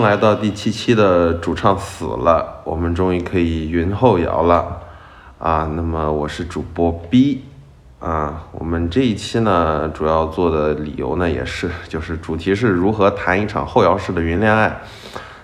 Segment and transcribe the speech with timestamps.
[0.00, 4.80] 来到第七期的主唱死了，我们终于可以云后摇了
[5.38, 5.70] 啊！
[5.74, 7.42] 那么我是主播 B
[7.98, 14.80] 啊，我们这一期呢，主要做的理由呢，也是就是主题是如何谈一场后摇式的云恋爱。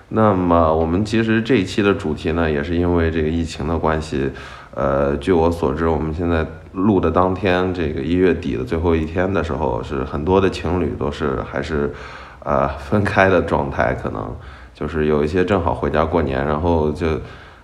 [0.09, 4.31] 那么我们其实这一期的主题呢，也是因为这个疫情的关系，
[4.73, 11.93] 呃，据我所知，我们现在录的当天，这个一月底的最后一天的时候，是很多的情侣都是还是。
[12.45, 14.23] 呃，分开的状态可能
[14.71, 17.07] 就是有一些正好回家过年，然后就，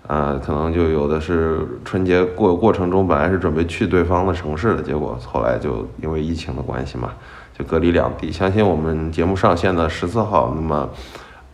[0.08, 7.12] 呃，可能就有的是春节过过程中本来是准备去对方的城市的，结果后来就因为疫情的关系嘛，
[7.56, 8.32] 就隔离两地。
[8.32, 10.90] 相信我们节目上线的十四号，那么，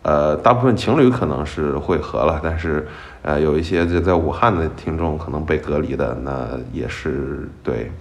[0.03, 2.87] 呃，大部分情侣可能是会合了，但是，
[3.23, 7.91] 呃，有一些就在武汉的听众可能被隔离的，那也是对，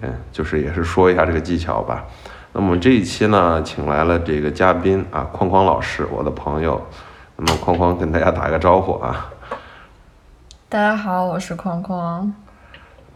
[0.00, 2.04] 嗯，就是也是说一下这个技巧吧。
[2.52, 6.84] 那么这一期呢，请来了这个嘉宾啊，框框老师，我的朋友。
[7.36, 9.30] 那么框框跟大家打个招呼啊。
[10.68, 12.34] 大家好，我是框框。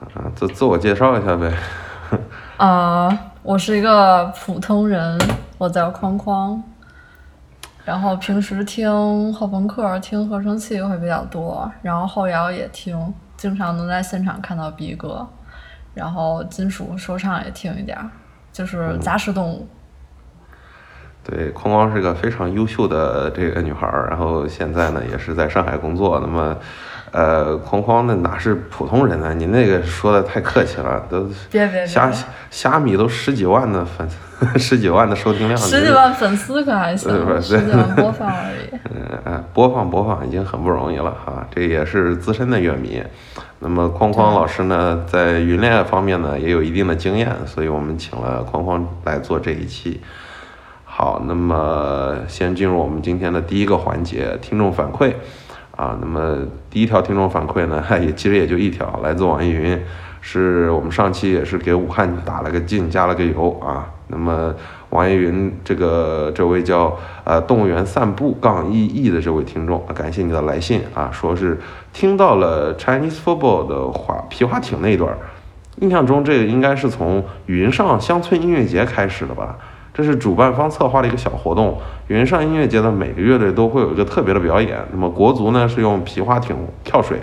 [0.00, 1.52] 啊，自自我介绍一下呗。
[2.58, 3.10] 啊，
[3.42, 5.20] 我是一个普通人，
[5.58, 6.62] 我叫框框。
[7.84, 15.26] 然后平时听后朋克、听合成器会比较多，然后后摇也听，经常能在现场看到逼哥。
[15.92, 17.98] 然后金属说唱也听一点。
[18.54, 19.66] 就是杂食动物。
[21.24, 26.20] 对，框框是个非常优秀的这个女孩儿，然后现在呢也是在上海工作。
[26.20, 26.56] 那么，
[27.14, 29.32] 呃，框框那哪是普通人呢？
[29.32, 31.30] 你那个说的太客气了，都
[31.86, 32.10] 虾
[32.50, 34.08] 虾米都十几万的粉，
[34.58, 38.76] 十几万的收听量，十几万粉丝可还行，十几万播放而已。
[39.24, 43.00] 嗯， 播放播放已经很不容易了哈，这也是资深的乐迷。
[43.60, 50.00] 那么框框老师呢，在云恋爱方面呢也有一定的经验，所以我们请了框框来做这一期。
[50.84, 55.12] 好，那么先进入我们今天的第一个环节，听众反馈
[55.76, 55.96] 啊。
[56.00, 56.38] 那么
[56.70, 59.80] 第一条听众反馈呢， 也其实也就一条，来自网易云，
[60.20, 63.90] 是我们上期也是给武汉打了个劲，加了个油啊。
[64.08, 64.54] 那么
[64.90, 71.58] 网易云这个这位叫呃动物园散步杠一亿的这位听众，感谢你的来信啊，说是
[71.92, 75.16] 听到了 Chinese football 的滑皮划艇那一段，
[75.80, 79.56] 印象中这个应该是从云上乡村音乐节开始的吧，
[79.94, 81.78] 这是主办方策划的一个小活动。
[82.08, 87.20] 云上音乐节的每个乐队都会有一个特别的表演，那么国足呢是用皮划艇跳水，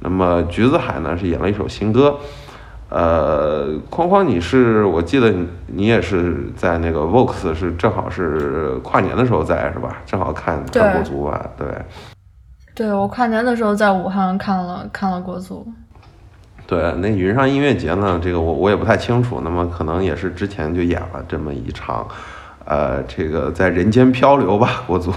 [0.00, 2.18] 那么橘子海呢是演了一首新歌。
[2.90, 10.02] 呃，框框，你是我记得你你也是在那个 Vox 是正好是跨年的时候在是吧？
[10.04, 11.66] 正好看看国足吧，对。
[12.74, 15.66] 对，我跨年的时候在武汉看了看了国足。
[16.72, 22.08] 对，那云上音乐节呢，这个我我也不太清楚，那么可能也是之前就演了这么一场，
[22.64, 25.12] 呃，这个在人间漂流吧，国足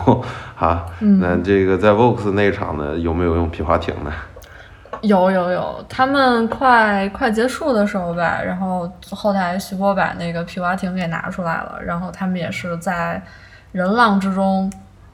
[0.57, 0.85] 啊。
[0.99, 4.11] 那这个在 Vox 那场呢，有没有用皮划艇呢？
[4.99, 13.23] 有有有，他们快快结束的时候吧，然后后台徐波把那个皮划艇给拿出来了，然后他们也是在
[13.71, 14.69] 人浪之中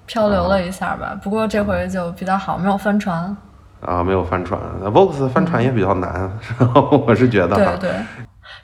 [0.08, 1.16] 漂流了一下吧。
[1.22, 3.38] 不过这回就比较好，没有翻船。
[3.86, 4.60] 啊，没有翻船。
[4.82, 7.56] 那 Vox 翻船也比较难，然后 我是觉得。
[7.56, 7.92] 对对，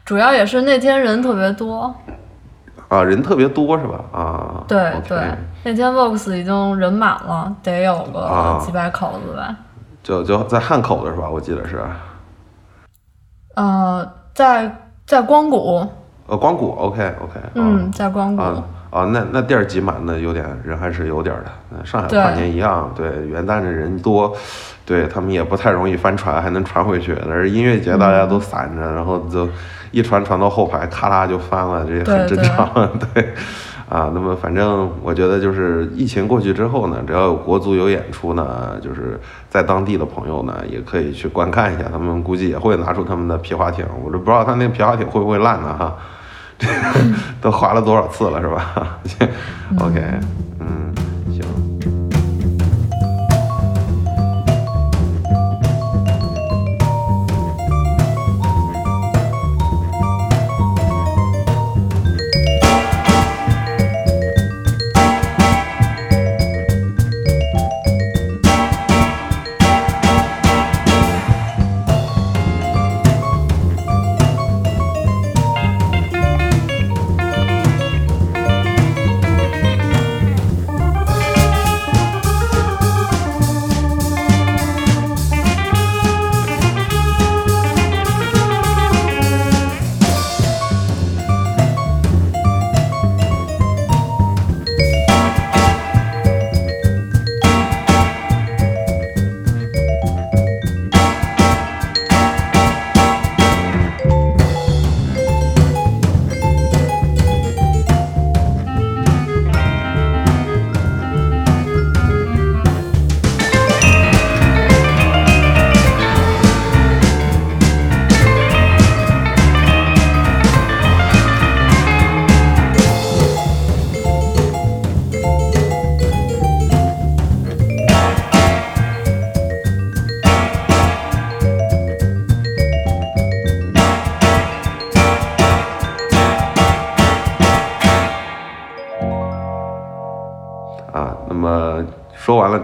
[0.05, 1.93] 主要也是那天人特别多。
[2.87, 3.99] 啊，人特别多是吧？
[4.11, 4.63] 啊。
[4.67, 5.19] 对对，
[5.63, 9.55] 那天 Vox 已经人满了，得有个几百口子吧。
[10.03, 11.29] 就就在汉口的是吧？
[11.29, 11.83] 我记得是。
[13.55, 14.71] 呃，在
[15.05, 15.85] 在光谷。
[16.27, 17.39] 呃，光谷，OK OK。
[17.55, 18.41] 嗯，在光谷。
[18.41, 21.85] 啊啊，那那地儿挤满的有点人还是有点的。
[21.85, 24.35] 上海跨年一样，对元旦的人多，
[24.85, 27.15] 对他们也不太容易翻船，还能传回去。
[27.27, 29.47] 但是音乐节大家都散着，然后就
[29.91, 32.89] 一传传到后排，咔啦就翻了，这很正常。
[33.13, 33.29] 对。
[33.89, 39.17] 啊，那么反正我觉得就是疫情过去之后呢，只要有国足有演出呢，就是
[39.49, 45.95] 在当地的朋友呢也可以去观看一下，他们估计也会拿出他们的皮划艇，我都不知道他那个皮划艇会不会烂呢哈，
[47.41, 48.99] 都划了多少次了是吧？
[49.79, 50.01] OK，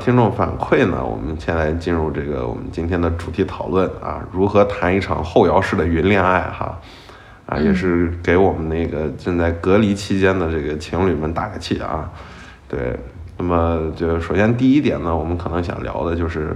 [0.04, 6.78] 听众反馈呢，我们先来进入这个我们今天的主题讨论啊，如何谈一场后摇式的云恋爱哈，
[7.46, 12.12] 啊，也是给我们那个正在隔离期间的这个情侣们打个气啊。
[12.68, 13.00] 对，
[13.38, 16.54] 那么就首先第一点呢，我们可能想聊的就是，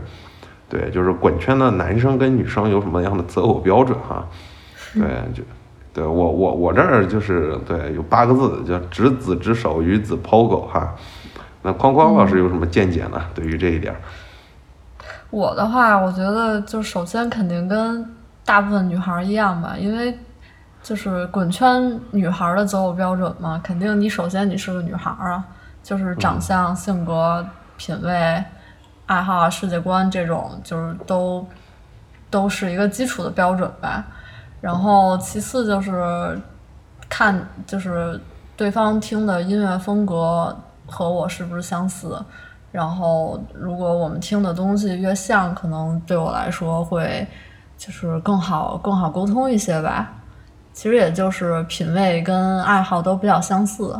[0.67, 4.27] 对，就是滚圈的男生跟女生有什么样的择偶标准哈？
[4.93, 5.03] 对，
[5.33, 5.41] 就。
[5.93, 10.93] 对我我我这儿就是对有八个字叫执子之手与子抛狗哈，
[11.61, 13.21] 那框框老师有什么见解呢？
[13.33, 13.95] 对于这一点，
[15.29, 18.15] 我的话，我觉得就首先肯定跟
[18.45, 20.17] 大部分女孩一样吧，因为
[20.81, 25.43] 就是滚圈女孩的择偶标准嘛，肯定你首先你是个女孩啊，
[25.83, 27.45] 就是长相、性格、
[27.75, 28.43] 品味、
[29.05, 31.45] 爱好、世界观这种，就是都
[32.29, 34.05] 都是一个基础的标准吧。
[34.61, 36.39] 然后其次就是
[37.09, 38.19] 看就是
[38.55, 40.57] 对方听的音乐风格
[40.87, 42.17] 和我是不是相似，
[42.71, 47.27] 然后如果我们听的东西越像，可能对我来说会
[47.77, 50.11] 就是更好更好沟通一些吧。
[50.73, 53.99] 其实也就是品味跟爱好都比较相似，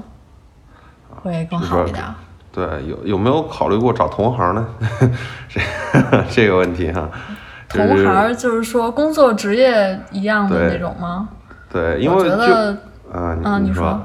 [1.23, 2.03] 会更好一点。
[2.51, 4.67] 对，有有没有考虑过找同行呢？
[5.49, 5.61] 这
[6.29, 7.09] 这个问题哈。
[7.69, 11.27] 同行就是说工作职业一样的那种吗？
[11.69, 12.77] 对，因为我觉得，
[13.11, 13.99] 啊，你说，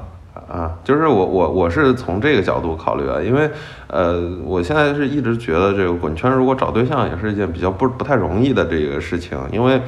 [0.52, 3.50] 啊，就是我我我是从这个角度考虑啊，因为
[3.86, 9.80] 呃，我现在是一直觉得这个滚圈如果找对象也是一件比较不不太容易的这个事情，因为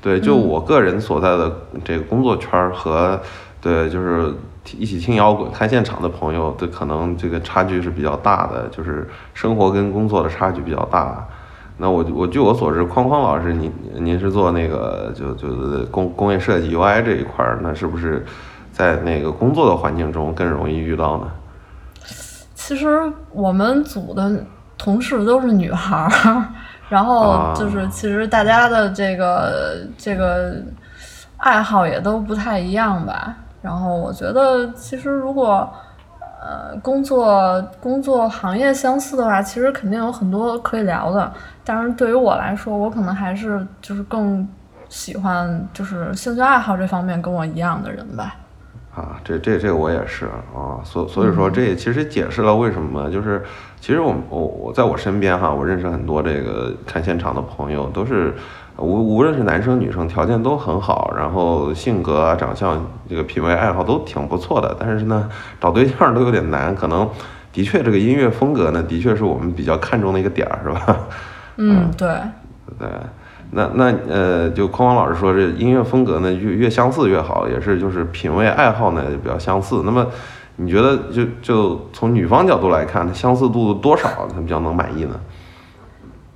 [0.00, 1.54] 对，就我个人所在的
[1.84, 3.20] 这个工作圈和
[3.60, 4.32] 对，就是
[4.78, 11.26] 一起听摇滚看现场的朋友，对，可能这个差距是比较大的，就是生活跟工作的差距比较大。
[11.76, 15.48] 那我我据我所知，框框老师，您您是做那个就就
[15.90, 18.24] 工工业设计 UI 这一块儿，那是不是
[18.76, 21.30] 在那个工作的环境中更容易遇到呢？
[22.54, 24.30] 其实我们组的
[24.76, 26.44] 同事都是女孩儿，
[26.90, 30.56] 然后就是其实大家的这个这个
[31.38, 33.34] 爱好也都不太一样吧。
[33.62, 35.66] 然后我觉得，其实如果
[36.42, 41.32] 呃工作工作行业相似的话，其实肯定有很多可以聊的。
[41.64, 44.46] 但是对于我来说，我可能还是就是更
[44.90, 48.36] 喜欢就是兴趣爱好这方面跟我一样的人吧。
[48.96, 53.44] 啊，这这这我也是啊，所所以说这也其实解释了为什么就是
[53.78, 58.34] 其实我我我在我身边哈，我认识很多这个看现场的朋友，都是
[58.78, 65.28] 无无论是男生女生条件都很好，然后性格啊长相这个品味爱好都挺不错的，但是呢
[65.60, 67.06] 找对象都有点难，可能
[67.52, 70.96] 的确这个音乐风格呢的确是我们比较看重的一个点儿，是吧？
[71.58, 72.08] 嗯，对，
[72.78, 72.88] 对，
[73.50, 79.82] 那那呃，就匡匡老师说，这音乐风格呢越越相似越好，也是就是品味爱好呢比较相似。
[79.84, 80.06] 那么
[80.56, 85.18] 你觉得就就从女方角度来看，相似度多少她比较能满意呢？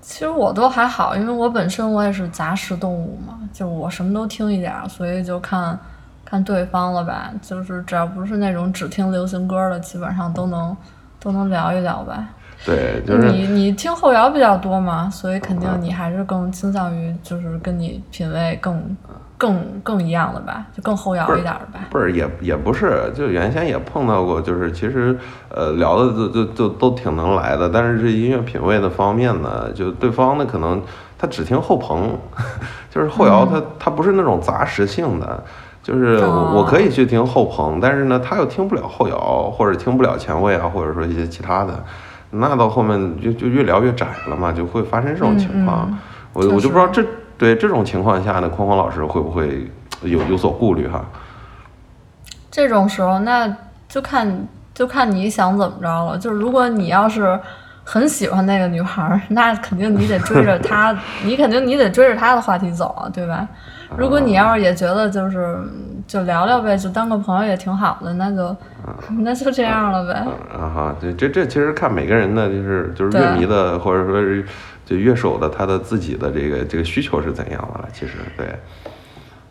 [0.01, 5.79] 其实我都还好，因为我本身我也是杂食动物嘛，就我什么都听一点，所以就看
[6.25, 7.31] 看对方了吧。
[7.41, 10.77] 就是只要不是那种只听流行歌的，基本上都能
[11.21, 12.27] 都能聊一聊吧。
[12.67, 18.97] 对，就是你你听后摇比较多嘛，所以肯定你还是更倾向于就是跟你品味更
[19.39, 21.87] 更更一样的吧，就更后摇一点的吧。
[21.89, 30.83] 不是也也不是，就原先也碰到过，就是其实呃聊的就就就都挺能来的，但是这音乐品味的方面呢，就对方呢可能
[31.19, 32.11] 他只听后朋，
[32.95, 35.43] 就是后摇他他不是那种杂食性的，
[35.83, 41.83] 就是我我可以去听后朋，但是呢他又听不了后摇或者听不了前卫啊，或者说一些其他的。
[42.31, 45.91] 那到后面就就越聊越窄了嘛，就会发生这种情况。
[46.33, 47.05] 我我就不知道这
[47.37, 49.71] 对这种情况下呢，匡匡老师会不会
[50.03, 51.05] 有有所顾虑哈？
[52.51, 53.53] 这种时候那
[53.89, 56.17] 就看就看你想怎么着了。
[56.19, 57.39] 就是如果你要是
[57.83, 63.49] 很喜欢那个女孩，那肯定你得追着她， 你肯定你得追着她的话题走啊，对吧？
[63.97, 65.59] 如果你要是也觉得就是
[66.07, 68.57] 就聊聊呗，就当个朋友也挺好的，那就
[69.21, 70.27] 那就这样了呗。
[70.53, 74.45] 啊哈，对，这这其实看每个人的就是就是乐迷的或者说是
[74.87, 77.89] 就乐手的他的自己的这个这个需求是怎样的了。
[77.93, 78.47] 其实对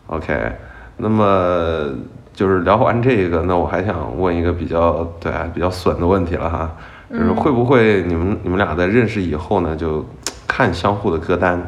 [0.06, 0.52] ，OK，
[0.96, 1.90] 那么
[2.32, 6.70] 就是聊完这个，那我还想问一个比较对比较损的问题了哈，
[7.10, 10.04] 就是会不会你们你们俩在认识以后呢，就
[10.46, 11.60] 看相互的歌单？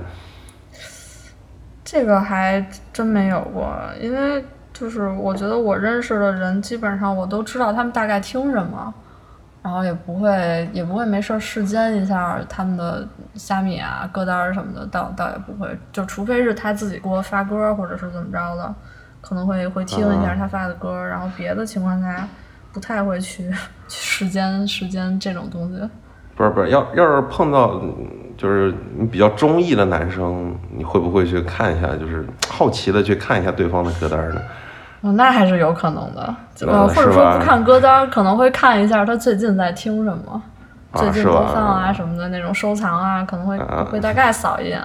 [1.85, 8.93] 这个还真没有过，因为就是我觉得我认识的人基本上我都知道他们大概听什么，
[9.63, 18.75] 然后也不会也不会没事儿试监一下他们的虾米啊歌单什么的，倒倒也不会，就除非是他自己给我发歌或者是怎么着的，
[19.21, 22.27] 可能会会听一下他发的歌，然后别的情况下
[22.73, 23.51] 不太会去
[23.87, 25.91] 去时间时间这种东西。
[26.35, 27.95] 不是不是，要要是碰到嗯
[28.37, 34.41] 就是你比较中意的男生，你会不会去看一下，就是好奇的去看一下对方的歌单呢？
[35.03, 36.35] 哦，那还是有可能的，
[36.67, 40.43] 呃或者说不看歌单，可能会看一下他最近在听什么，
[40.93, 44.81] 啊最近播放啊什么的那种收藏啊，可能会啊会大概扫一眼。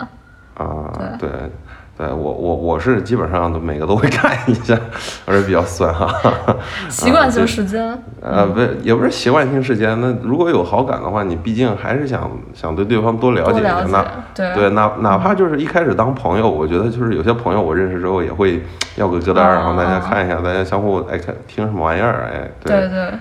[0.56, 1.52] 啊，对，对
[2.00, 4.78] 我我我是基本上都每个都会看一下，
[5.26, 6.08] 而且比较酸哈。
[6.90, 10.00] 习惯性时间，呃，不是，也不是习惯性时间。
[10.00, 13.84] 那如果有好感的话，你毕竟还是想想对对方多了解一下。
[13.90, 18.62] 那，对对，哪哪怕就是一开始当朋友，我觉得就是有些朋友我认识之后也会
[18.96, 23.12] 要个歌单，啊然后大家啊看一下，大家相互哎看听什么玩意儿，哎，对对，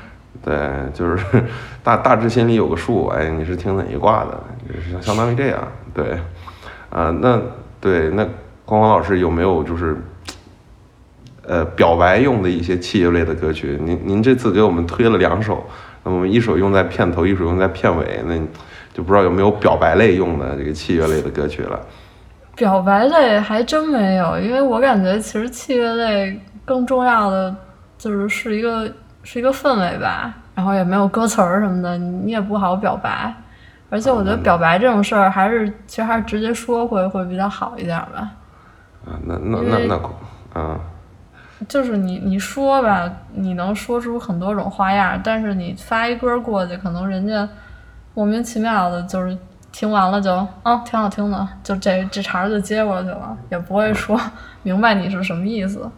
[0.44, 0.58] 对，
[0.92, 1.24] 就是
[1.82, 5.58] 大大致心里有个数，哎，你是听哪一卦的，就是相相当于这样，
[5.94, 6.18] 对，
[6.90, 7.40] 啊、那
[7.80, 8.26] 对那
[8.66, 9.96] 光光老师有没有就是，
[11.46, 13.78] 呃，表白用的一些器乐类的歌曲？
[13.80, 15.64] 您您这次给我们推了两首，
[16.02, 18.36] 那么一首用在片头，一首用在片尾，那
[18.92, 21.80] 就不知道有没有表白类用的这个器乐类的歌曲了。
[22.56, 27.54] 表白类还真没有，因为我感觉其实器乐类更重要的
[27.96, 28.90] 就是是一个
[29.22, 33.32] 是一个氛围吧，然后也没有歌词儿什么的，你也不好表白。
[33.90, 38.28] 而且我觉得表白这种事儿，还是其实还是直接说会会比较好一点吧。
[39.06, 40.80] 啊，那那那那，啊，
[41.68, 47.48] 就是你你说吧，你能说出很多种花样，但是你发一歌过去，可能人家
[48.14, 49.36] 莫名其妙的，就是
[49.70, 54.20] 听完了就啊挺好听的，就这这茬就接过去了，也不会说
[54.64, 55.88] 明白你是什么意思。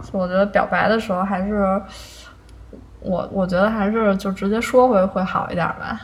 [0.00, 1.80] 所以我觉得表白的时候还是
[3.00, 6.00] 我我觉得还是就直接说会会好一点吧。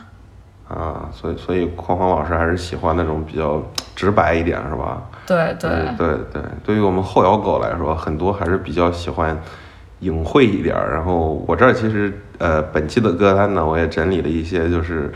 [0.67, 3.61] 啊，所以所以匡匡老师还是喜欢那种比较
[3.95, 5.01] 直白一点，是吧？
[5.27, 9.39] 对对对对对，于我们后摇狗来说，很多还是比较喜欢
[9.99, 10.91] 隐晦一点儿。
[10.91, 15.11] 然后我这儿其实呃，本期的歌单呢，我也整理了一些，就是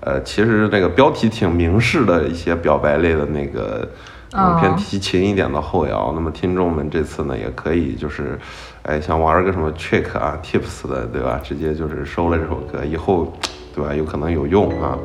[0.00, 3.88] 呃，其实那个标题挺明示的一些表白类的那个。
[4.32, 8.36] 嗯，偏哦提琴一点的后摇，那么听众们这次呢，也可以就是，
[8.82, 11.40] 哎，想玩个什么 trick 啊、tips 的，对吧？
[11.42, 13.32] 直接就是收了这首歌，以后，
[13.76, 13.94] 对吧？
[13.94, 14.98] 有可能有用啊。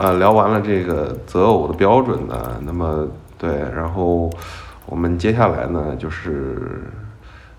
[0.00, 3.06] 那聊完呃聊完了这个择偶的标准呢，那么
[3.38, 4.30] 对，然后
[4.86, 6.82] 我们接下来呢就是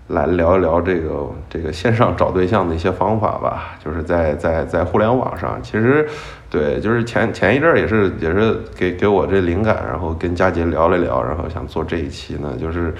[0.08, 6.06] 来聊一聊这个这个线上找对象的一些方法吧， 就是在在在互联网上，其实
[6.50, 12.94] 对，就是前前一阵儿也是也是给给我这灵感，然后跟佳杰聊了聊，然后想做这一期呢，就是。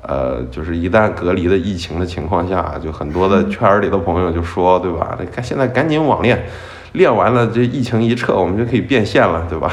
[0.00, 5.18] 呃，就是一旦隔离的疫情的情况下，就很多的 圈儿里的朋友就说，对吧？
[5.34, 6.40] 那现在赶紧网恋，
[6.92, 9.72] 练完了这疫情一撤，我们就可以变现了，对吧？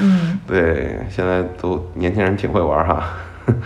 [0.00, 3.04] 嗯， 对，现在都年轻人挺会玩哈，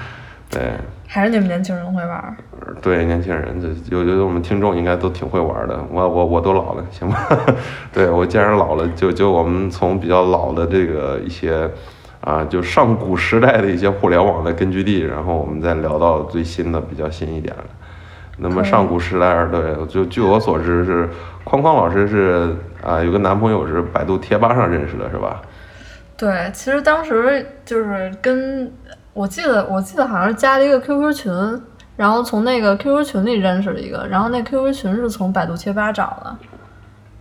[0.51, 0.61] 对，
[1.07, 2.37] 还是你们年轻人会玩。
[2.83, 7.29] 对，年轻人这有有我们听众应该都挺会玩的，我我我都老了，行吧？
[7.93, 11.69] 对我既然老了，就就我们从比较老的这个一些。
[12.23, 17.65] 啊，就上古时代的一些互联网的根据地，然后我们再聊到最新的比较新一点的。
[18.41, 21.09] 那么上古时代，对，就据我所知是
[21.45, 25.43] 框框老师是啊，有个男朋友是百度贴吧上认识的，是吧？
[26.17, 28.73] 对，其实当时就是跟
[29.13, 31.63] 我记得，我记得好像是加了一个 QQ 群，
[31.97, 36.37] 然后从那个 QQ 群里认识了一个，然后那 QQ 群是从百度贴吧找的。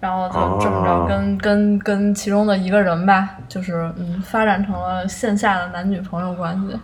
[0.01, 6.79] 然后就这么着，跟跟跟其中的一个人吧，就是嗯，发展成了线下的男女朋友关系，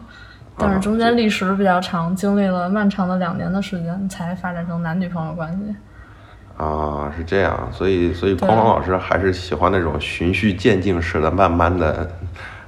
[0.58, 5.76] 但是中间历时比较长，经历了漫长的两年的时间，才发展成男女朋友关系。
[6.58, 12.10] 啊，是这样，所以所以匡匡老师还是喜欢那种循序渐进式的，慢慢的，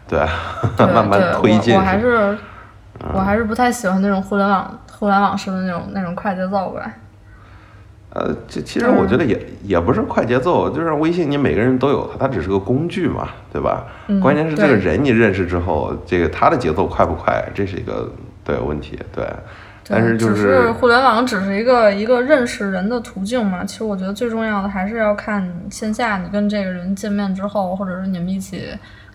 [0.08, 0.20] 对，
[0.78, 1.74] 慢慢推进。
[1.74, 2.38] 我还是
[3.14, 6.92] 我还是不太喜欢那种互联网互联网式的那种那种快节奏吧。
[8.18, 13.86] 呃，这其实我觉得也也不是快节奏，就是微信你每个人都有它，它只是个工具嘛，对吧？
[14.20, 18.12] 关键是这个人你认识之后，这个他的节奏快不快，这是一个
[18.44, 19.24] 对问题，对。
[19.90, 28.68] 但是就是互联网只是一个一个认识人的途径嘛，其实我觉得最重要的还是要看线下你跟这个人见面之后，或者是你们一起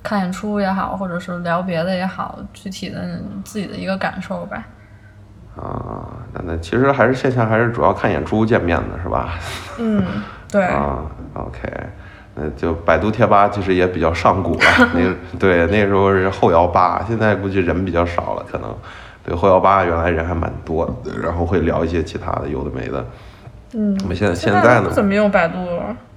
[0.02, 4.64] 看演出也好，或者是聊别的也好，具体的自己的一个感受吧。
[5.56, 9.34] 啊，那那其实还是线下，还是主要看演出见面的是吧？
[9.78, 10.02] 嗯，
[10.50, 10.64] 对。
[10.64, 11.02] 啊
[11.34, 11.68] ，OK，
[12.34, 18.74] 那就百度贴吧其实也比较上古了，那个对，那时候是后摇吧，现在估计人比较少了，可能
[19.24, 23.04] 对后摇吧原来人还蛮多的，然后会聊一些其他的有的没的。
[23.74, 25.58] 嗯，我们现在现在怎么用百度，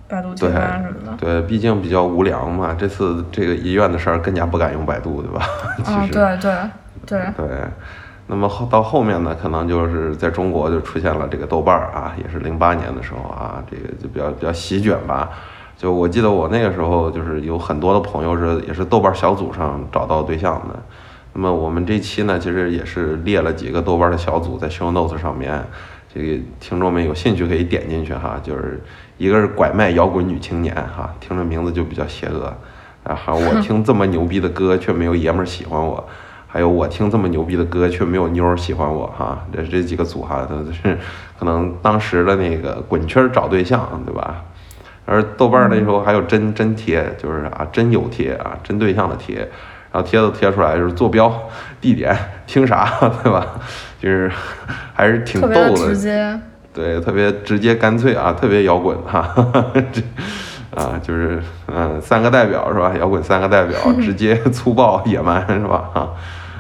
[0.08, 1.18] 百度贴吧什么的。
[1.18, 2.76] 对，毕竟比较无良嘛。
[2.78, 5.46] 这次这个医院的事儿更加不敢用百度，对吧？
[5.86, 6.54] 啊，对对
[7.06, 7.48] 对对。
[8.28, 15.30] 那么后到后面呢，可能就是在中国就出现了这个豆瓣儿啊，也是零八年的时候啊，这个就比较比较席卷吧。
[15.78, 20.80] 就我记得我那个时候就是有很多的朋友是也是豆瓣小组上找到对象的。
[21.34, 25.64] 那么我们这期呢，其实也是列了几个豆瓣的小组在 Show Notes 上面，
[26.12, 28.40] 这个听众们有兴趣可以点进去哈。
[28.42, 28.82] 就是
[29.18, 32.52] 一个是拐卖摇滚女青年哈，听着名字就比较邪恶
[33.04, 33.14] 啊。
[33.14, 36.04] 还有我听这么牛逼的歌却没有爷们儿喜欢我。
[36.56, 40.98] 还有我听这么牛逼的歌，却没有妞儿喜欢我哈，这这几个组哈，都是
[41.38, 44.42] 可能当时的那个滚圈找对象，对吧？
[45.06, 49.40] 而豆瓣那时候还有真真贴，就是啊真有贴啊真对象的贴，
[49.92, 51.30] 然后贴都贴出来就是坐标、
[51.82, 52.90] 地点、听啥，
[53.22, 53.46] 对吧？
[54.00, 54.32] 就是
[54.94, 56.40] 还是挺逗的，直接，
[56.74, 59.30] 对，特别直接干脆啊，特别摇滚哈，
[59.92, 60.02] 这
[60.74, 62.94] 啊就是嗯三个代表是吧？
[62.98, 65.90] 摇滚三个代表， 直接粗暴野蛮是吧？
[65.94, 66.10] 哈。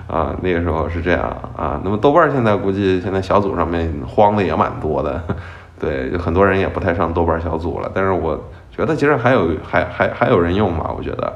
[0.07, 1.21] 啊，那个时候是这样
[1.55, 1.79] 啊。
[1.83, 5.21] 那么豆瓣现在估计现在小组上面慌的也蛮多的，
[5.79, 7.91] 对，就很多人也不太上豆瓣小组了。
[7.93, 8.39] 但是我
[8.71, 11.33] 觉得其实还有还还还有人用吧，我觉得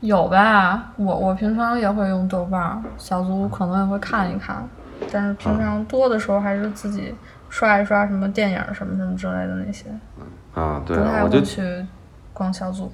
[0.00, 0.92] 有吧。
[0.96, 4.68] 我我平常也会用豆瓣小组，可能也会看一看。
[5.10, 7.14] 但是平常多的时候还是自己
[7.48, 9.86] 刷一刷什么电影什么什么之类的那些。
[10.54, 11.62] 啊，对，不太会去
[12.32, 12.92] 逛小组。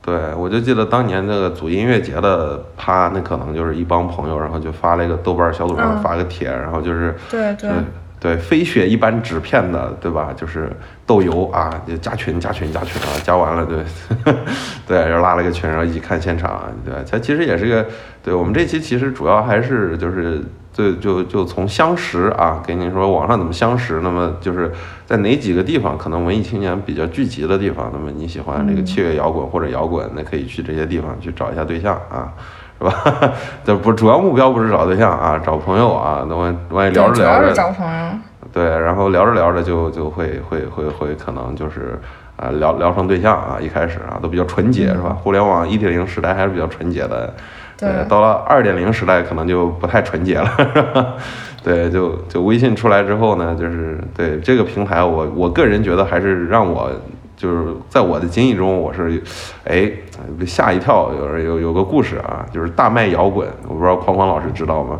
[0.00, 7.70] 对，我就记得当年那个组音乐节的趴，那可能就是一帮朋友，然后就发了一个豆瓣小组上发个帖，然后就是对对
[8.18, 10.32] 对飞雪一般纸片的，对吧？
[10.34, 10.70] 就是
[11.06, 13.84] 豆油啊，就加群加群加群啊，加完了对
[14.86, 17.86] 对，然后拉了个群，然后一起看现场，对它其实也是个，
[18.22, 20.42] 对我们这期其实主要还是就是。
[20.78, 24.70] 就就就从相识啊，给你说网上怎么相识，那么就是
[25.04, 32.32] 在哪几个地方可能文艺青年比较聚集的地方，那么你喜欢这个器乐摇滚或者摇滚，那可以去这些地方去找一下对象啊，
[32.78, 32.94] 是吧？
[33.66, 38.12] 这不主要目标不是找对象啊，找朋友啊，那万万一聊着聊着，找朋友，
[38.52, 42.00] 对，然后聊着聊着就就会会会会可能就是
[42.36, 45.10] 啊聊聊成对象啊，一开始啊都比较纯洁是吧？
[45.20, 47.34] 互联网一点零时代还是比较纯洁的。
[47.78, 51.16] 对，到了二点零时代，可能就不太纯洁了。
[51.62, 56.90] 对，就就微信出来之后呢，就是对这个平台，我我个人觉得还是让我
[57.36, 59.22] 就是在我的经历中，我是，
[59.64, 59.90] 哎，
[60.38, 61.12] 被吓一跳。
[61.12, 64.98] 有有有个故事啊，就是大麦摇滚，我不知道框框老师知道吗？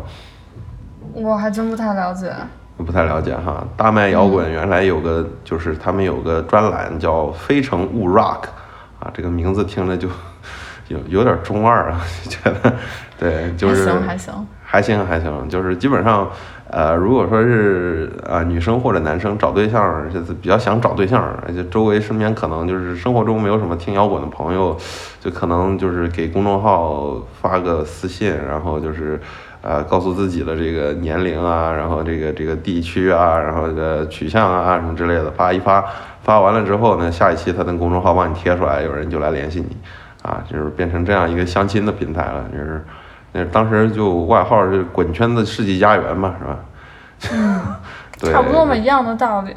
[1.13, 2.31] 我还真不太了解。
[2.77, 8.41] 不太了解哈，大麦摇滚原来有个，就是他们有个专栏叫《非诚勿 Rock》，
[8.99, 10.07] 啊，这个名字听着就
[10.89, 12.73] 有有点中二啊， 觉得，
[13.17, 16.29] 对，就是还行还行还行还行，就是基本上，
[16.69, 24.77] 呃，如果说是啊女生或者男生找对象，就是比较想找对象，而且周围身边可能就是生活中没有什么听摇滚的朋友，
[25.21, 29.19] 就可能就是给公众号发个私信，然后就是。
[29.61, 35.83] 呃，告诉自己的这个年龄啊，然后这个这个地区啊，然后这个取向啊什么之类的发一发，
[36.23, 39.75] 发完了之后呢，下一期他的公众号帮你贴出来，有人就来联系你，
[40.21, 42.83] 啊，就是变成这样一个相亲的平台了，就是，
[43.31, 46.59] 那当时就外号是“滚圈子世纪佳缘”嘛，是吧？
[47.33, 47.61] 嗯，
[48.19, 49.53] 对，差不多嘛，一样的道理。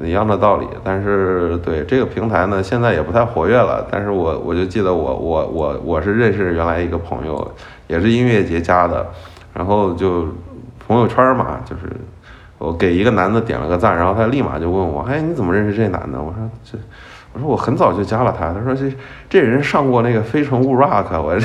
[0.00, 3.84] 一样的道理，但是对这个平台呢，现在也不太活跃了。
[3.90, 7.52] 但是我我就记得我我我我是认识原来一个朋友，
[7.88, 9.04] 也是音乐节加的，
[9.52, 10.28] 然后就
[10.86, 11.90] 朋友圈嘛，就是
[12.58, 16.22] 我给一个男的点了个赞，然后他立马就问我，哎，你怎么认识这男的？
[16.22, 16.78] 我说这。
[17.38, 18.92] 我说我很早就加了他，他说这
[19.30, 21.42] 这人上过那个《非诚勿 Rock》，我，然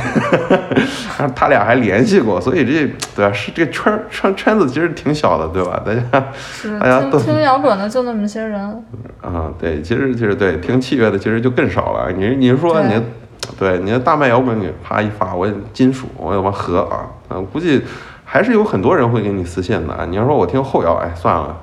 [1.27, 3.31] 后他俩还联系过，所以这对吧？
[3.31, 5.81] 是这圈圈圈子其实挺小的，对吧？
[5.85, 6.01] 大家
[6.79, 8.83] 大家都听摇滚的就那么些人。
[9.21, 12.11] 啊，对，其实其实对听器乐的其实就更少了。
[12.11, 13.01] 你你说你，
[13.59, 17.81] 对你的大麦摇滚你啪一发，我金属我要把和啊，嗯，估计
[18.25, 20.05] 还是有很多人会给你私信的。
[20.07, 21.55] 你要说我听后摇，哎，算了。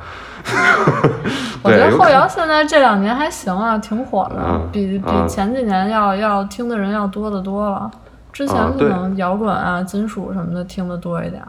[1.62, 7.90] 我觉得后摇现在这两年还行啊，挺火的，比比前几年要要听的人要多得多了。
[8.32, 11.42] 之前可能摇滚啊、金属什么的听的多一点。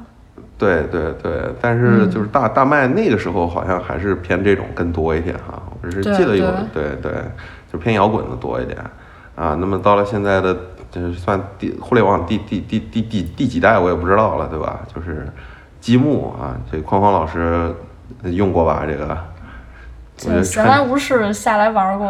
[0.57, 7.11] 对对对，但是就是大大麦那个时候好像还是偏这种更多一点哈，我是记得有对对，
[7.71, 8.77] 就偏摇滚的多一点
[9.35, 9.55] 啊。
[9.59, 10.55] 那么到了现在的
[10.91, 14.81] 就是算第互联网第第第第第第几代我也不知道了，对吧？
[14.93, 15.25] 就是
[15.79, 17.73] 积木啊，这框框老师。
[18.23, 20.43] 用过吧这个？
[20.43, 22.07] 闲来无事下来玩过。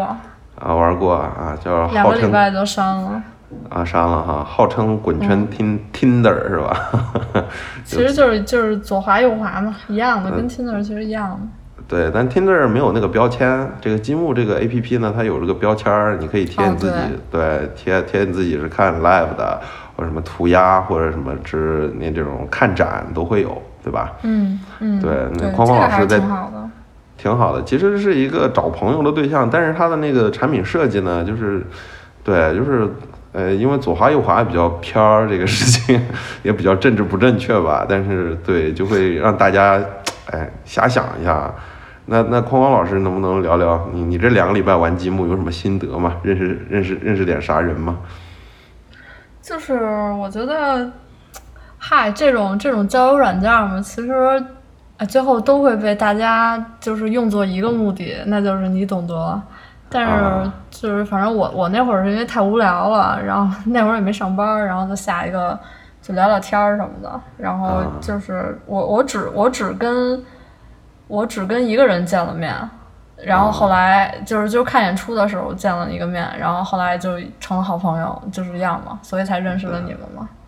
[0.60, 3.24] 啊，玩过啊，就是两个礼拜就删了。
[3.70, 6.92] 啊，删了哈，号称滚圈听 Tinder 是吧？
[7.84, 11.40] 其实就是就是左滑右滑嘛，一样的，跟 Tinder 其实一样的。
[11.88, 16.98] 对，但 Tinder 没有那个标签，这个积木这个 A P P 呢，它有这个标签，你可以贴你自己，
[17.30, 19.60] 对，贴贴你自己是看 live 的，
[19.98, 23.62] 或者什么涂鸦或者什么之那这种看展都会有。
[23.84, 24.14] 对吧？
[24.24, 26.70] 嗯嗯，对，那匡匡老师在，挺好的，
[27.18, 27.64] 挺好的。
[27.64, 31.66] 其实是一个找朋友的对象，但是他的那个产品设计呢，就是，
[32.24, 32.88] 对，就是
[33.32, 36.00] 呃，因为左滑右滑比较偏儿，这个事情
[36.44, 37.86] 也比较政治不正确吧。
[37.90, 39.82] 但是对，就会让大家
[40.30, 41.52] 哎遐想一下。
[42.06, 46.18] 那那匡匡老师能不能聊聊你你这两个礼拜玩积木有什么心得吗？
[46.24, 47.98] 认识认识认识点啥人吗？
[49.42, 49.74] 就是
[50.20, 50.92] 我觉得。
[51.84, 54.14] 嗨，这种这种交友软件嘛，其实，
[54.98, 59.42] 啊，最后都会被大家就是用作一个目的，那就是你懂得。
[59.90, 65.60] 但是就是反正我我那会儿是因为太无聊了，然后 那会儿也没上班，然后就下一个
[66.04, 67.20] 就聊聊天儿什么的。
[67.36, 70.24] 然后就是我我只我只跟
[71.08, 72.56] 我只跟一个人见了面，
[73.18, 80.30] 然后后来就是就看演出的时候见了一个面，然后后来就成了好朋友，就是这样嘛，所以才认识了你们嘛。
[80.30, 80.41] 嗯，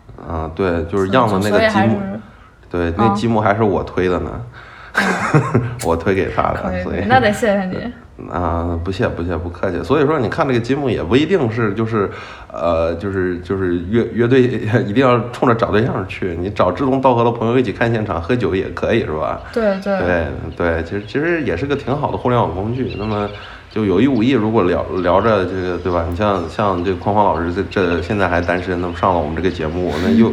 [0.55, 1.99] 对，就是样的那个积木，
[2.69, 4.31] 对，那积木还是我推的呢，
[5.85, 7.93] 我推给他的，所以那得谢谢你。
[8.31, 9.81] 啊，不谢不谢，不客气。
[9.83, 12.09] 所以说，你看这个积木也不一定是就是，
[12.53, 14.43] 呃，就是就是乐乐队，
[14.85, 19.41] 一定要冲着找对象去，你找志同道合的朋友一起看现场喝酒也可以，是吧？
[19.51, 22.95] 对对对对，其实其实也是个挺好的互联网工具。
[22.97, 23.27] 那么。
[23.73, 26.05] 就有意无意，如果聊聊着这个，对吧？
[26.07, 30.31] 你像像这匡匡老师这这现在还单身，那么上了我们这个节目，那又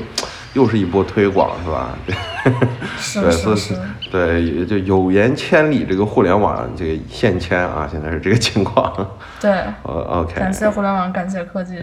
[0.52, 1.96] 又是一波推广，是吧？
[2.04, 3.74] 对，是是，
[4.12, 8.92] 对，就有缘千里，这个互联网这个现签啊，现在是这个情况。
[9.40, 9.50] 对，
[9.84, 10.34] 呃， OK。
[10.34, 11.82] 感谢互联网，感谢科技。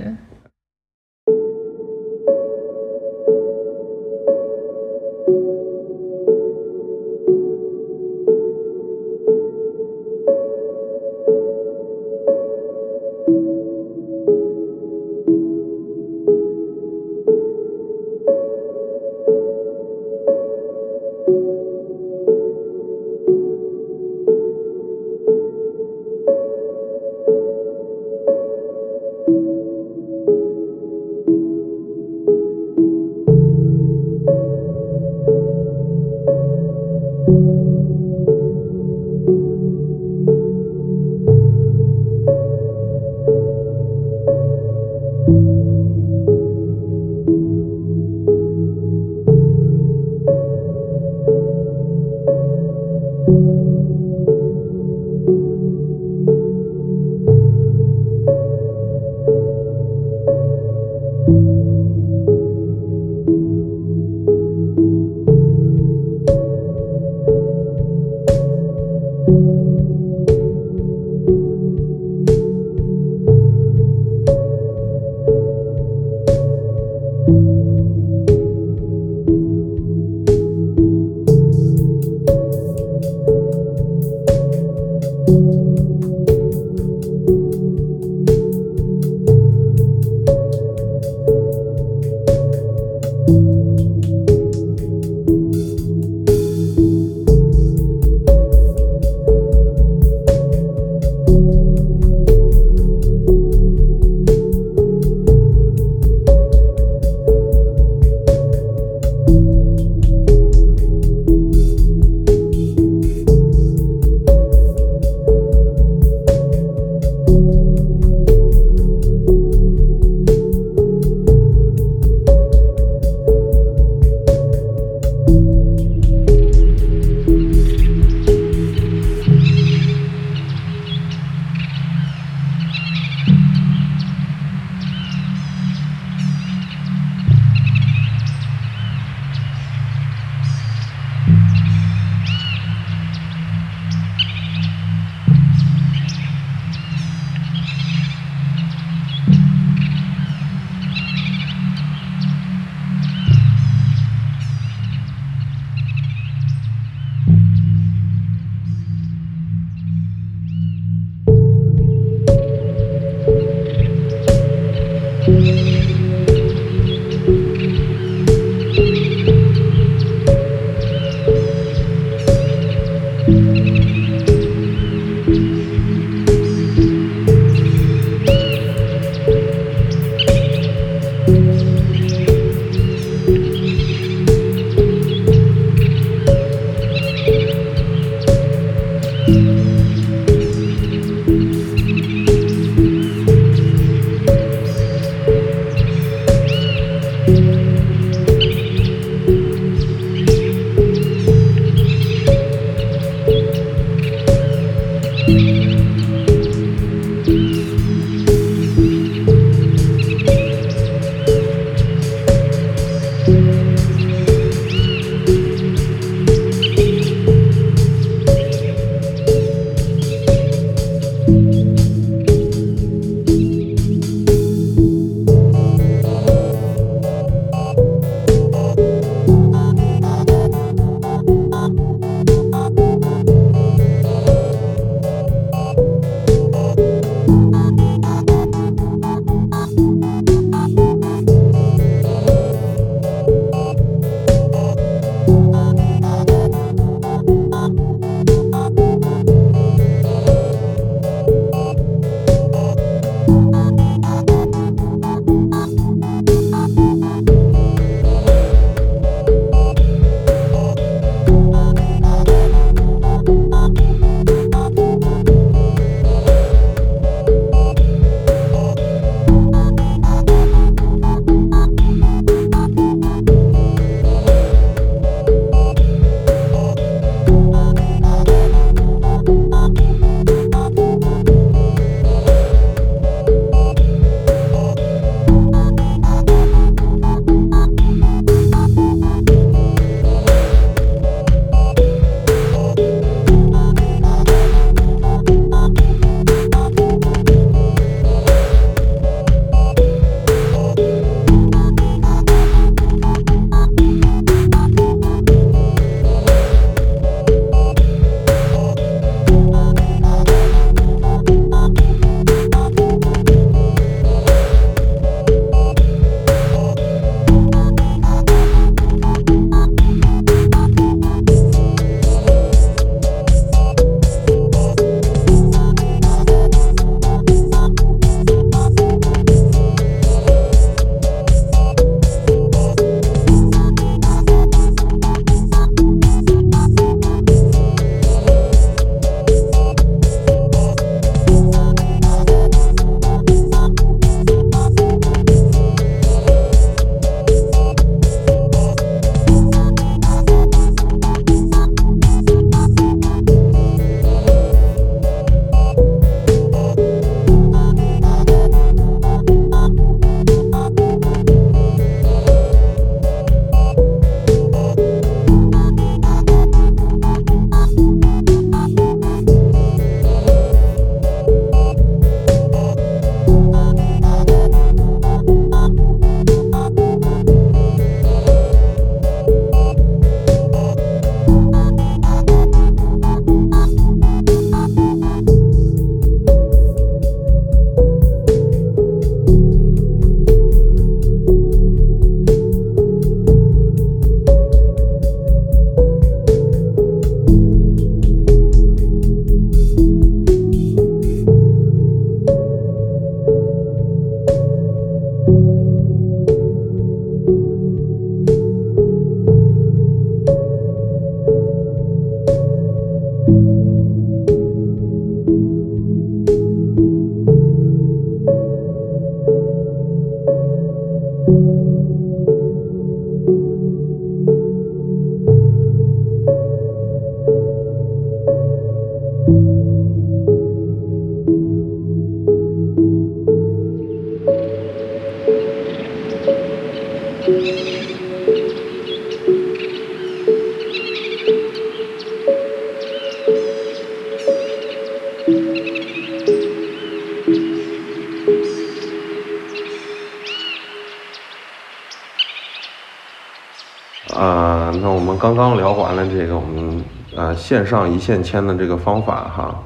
[457.48, 459.58] 线上一线牵的这个方法哈，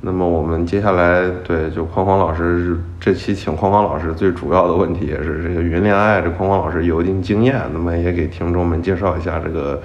[0.00, 9.80] 那么我们接下来对就框框老师这期请框框老师最主要的问题也是这个云恋爱，这框框老师有一定经验，那么也给听众们介绍一下这个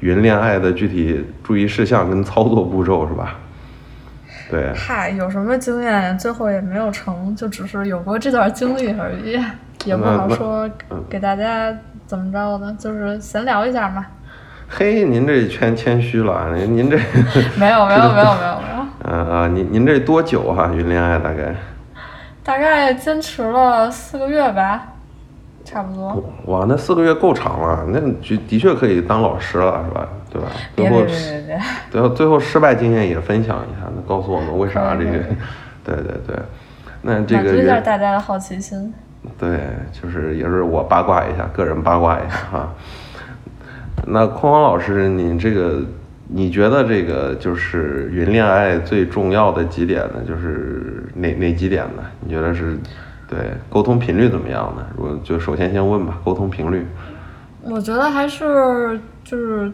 [0.00, 3.36] 云恋爱的具体注意事项跟操作步骤是吧？
[4.50, 9.42] 对，嗨，有什么经验，最后也没有成，就只是有过这段经历而已，
[9.86, 10.68] 也不好说
[11.08, 11.74] 给大家
[12.06, 14.04] 怎么着的，就是闲聊一下嘛。
[14.70, 16.96] 嘿，您这圈谦虚了，您您这
[17.56, 18.78] 没有没有没有没有没有。
[19.02, 20.70] 啊啊，您您这多久哈？
[20.74, 21.54] 云恋爱大概？
[22.44, 24.88] 大概坚持了四个月吧，
[25.64, 26.22] 差不多。
[26.46, 30.08] 哇，那四个月够长了，那的的确可以当老师了，是吧？
[30.30, 30.48] 对吧？
[30.76, 31.60] 别别别别别！
[31.90, 35.12] 最后最后失败经验也分享一下，那告诉我们为啥这个？
[35.82, 36.36] 对对对，
[37.00, 38.92] 那这个满足一下大家的好奇心。
[39.38, 39.58] 对，
[39.92, 42.68] 就是也是我八卦一下，个人八卦一下哈。
[44.06, 45.82] 那匡匡老师，你这个
[46.26, 50.22] 你觉得这个就是云恋爱最重要的几点呢？
[50.26, 52.02] 就是哪哪几点呢？
[52.20, 52.78] 你觉得是？
[53.30, 53.38] 对，
[53.68, 54.86] 沟通频率怎么样呢？
[54.96, 56.86] 如果就首先先问吧，沟通频率。
[57.60, 59.70] 我觉得还是就是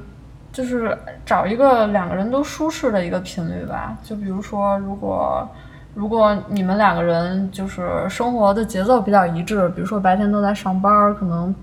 [0.50, 3.96] 就是找一个两个人都舒适的一个频率吧。
[4.02, 5.48] 就比如说，如果
[5.94, 11.54] 如果你们两个人就是生活的节奏比较一致，比如说白天都在上班，可能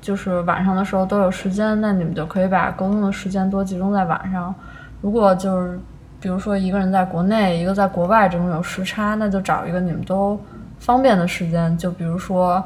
[0.00, 4.54] 就是晚上的时候都有时间，那你们就可以把沟通的时间多集中在晚上。
[5.00, 5.78] 如果就是
[6.20, 10.40] 比如说一个人在国内，一个在国外，这种有时差，那就找一个你们都
[10.78, 11.76] 方便的时间。
[11.76, 12.62] 就比如说。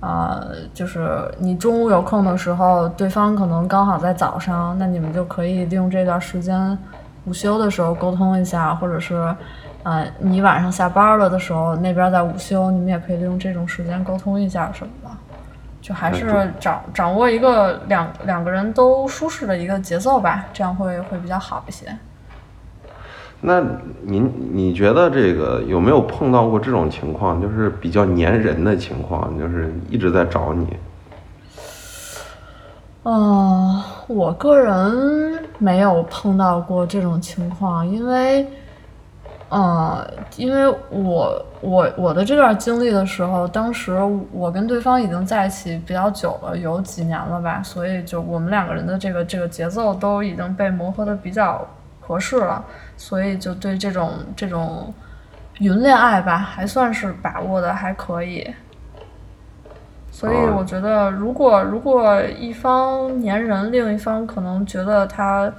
[0.00, 6.76] 啊，就是你中午有空的时候，对方可能刚好在早上，那你们就可以利用这段时间，
[7.24, 9.34] 午休的时候沟通一下，或者是，
[9.82, 15.03] 呃，你晚上下班了的时候，那边在午休，你们也可以利用这种时间沟通一下什么，
[15.84, 21.94] 就还是掌掌握一个两两个人都舒适的一个节奏吧，这样会会比较好一些。
[23.42, 23.62] 那
[24.00, 30.66] 您你觉得这个有没有碰到过这种情况，就是比较粘人的情况，就是一直在找你？
[33.02, 38.48] 嗯，我个人没有碰到过这种情况，因为，
[39.50, 40.04] 呃，
[40.36, 43.96] 因为我我我的这段经历的时候，当时
[44.32, 51.64] 我跟对方已经在一起比较久了，有几年了吧，所以就我们两个人的这个这个节奏都已经被磨合的比较
[52.00, 52.64] 合适了。
[52.96, 54.92] 所以就对这种这种
[55.58, 58.52] 云恋爱吧，还算是把握的还可以。
[60.10, 65.52] 所以我觉得，如果如果一方粘人，另一方可能觉得他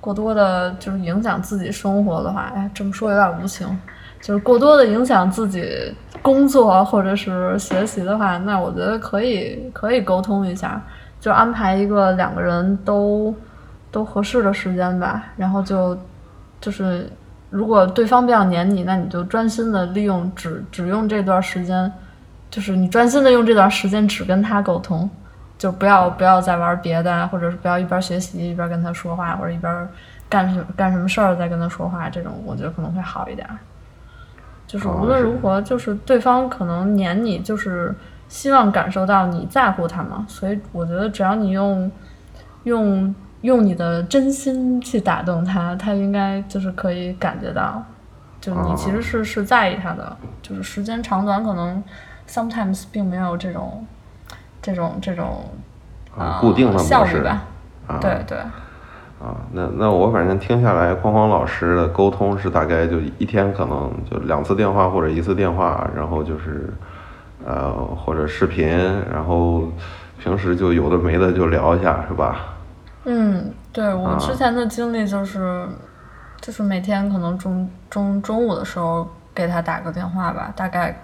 [0.00, 3.66] 过多的就是影响自己生活的话，哎，这么说有点无情，
[4.20, 5.92] 就是过多的影响自己
[6.22, 10.82] 工作或者是学习的话，那我觉得可以可以沟通一下，
[11.20, 13.34] 就安排一个两个人都
[13.90, 15.96] 都合适的时间吧，然后就。
[16.60, 17.08] 就是，
[17.50, 21.88] 如果对方比较黏你，那你就专心的利用，只只用这段时间，
[22.50, 25.08] 就是你专心的用这段时间只跟他沟通，
[25.58, 29.88] 就不要不要再玩别的，或者是不要一边学习一边跟他说话，或者一边
[30.28, 33.46] 干什干什么事儿再跟他说话，这种我觉得可能会好一点。
[34.66, 37.94] 就是无论如何，就是对方可能黏你，就是
[38.28, 41.90] 希望感受到你在乎他嘛，所以我觉得只要你用
[42.64, 43.14] 用。
[43.42, 47.80] 用你的真心去打动他，他应该就是可以感觉到，
[48.40, 51.80] 就你其实是是在意他的，就是时间长短可能
[52.28, 53.86] ，sometimes 并没有这种，
[54.68, 55.44] 这种这种
[56.16, 57.42] 啊固定的效率吧，
[58.00, 58.36] 对对。
[59.18, 66.72] 啊，那那我反正听下来，匡匡老师的沟通是大概就一天可能就两次电话或者一次电话，然后就是
[67.44, 68.68] 呃或者视频，
[69.10, 69.64] 然后
[70.20, 72.54] 平时就有的没的就聊一下，是吧？
[73.06, 75.66] 嗯，对我之前的经历就是，
[76.40, 80.96] 就是每天可能中中中午的时候给他打个电话吧，大概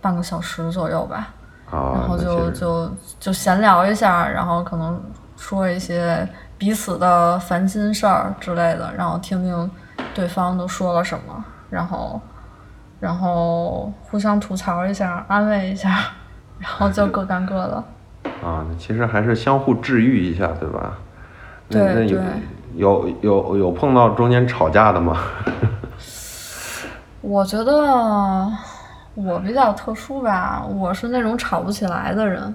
[0.00, 1.28] 半个小时左右吧，
[1.70, 2.90] 然后就就
[3.20, 5.00] 就闲聊一下，然后可能
[5.36, 9.70] 说一些彼此的烦心事儿之类的，然后听听
[10.14, 12.20] 对方都说了什么，然后
[13.00, 15.98] 然后互相吐槽一下，安慰一下，
[16.58, 17.84] 然后就各干各的。
[18.42, 20.92] 啊，其实还是相互治愈一下，对吧？
[21.68, 22.18] 对对，
[22.76, 25.16] 有有有碰到中间吵架的吗？
[27.20, 28.50] 我觉得
[29.24, 32.54] 我比较特殊吧，我是那种吵不起来的人，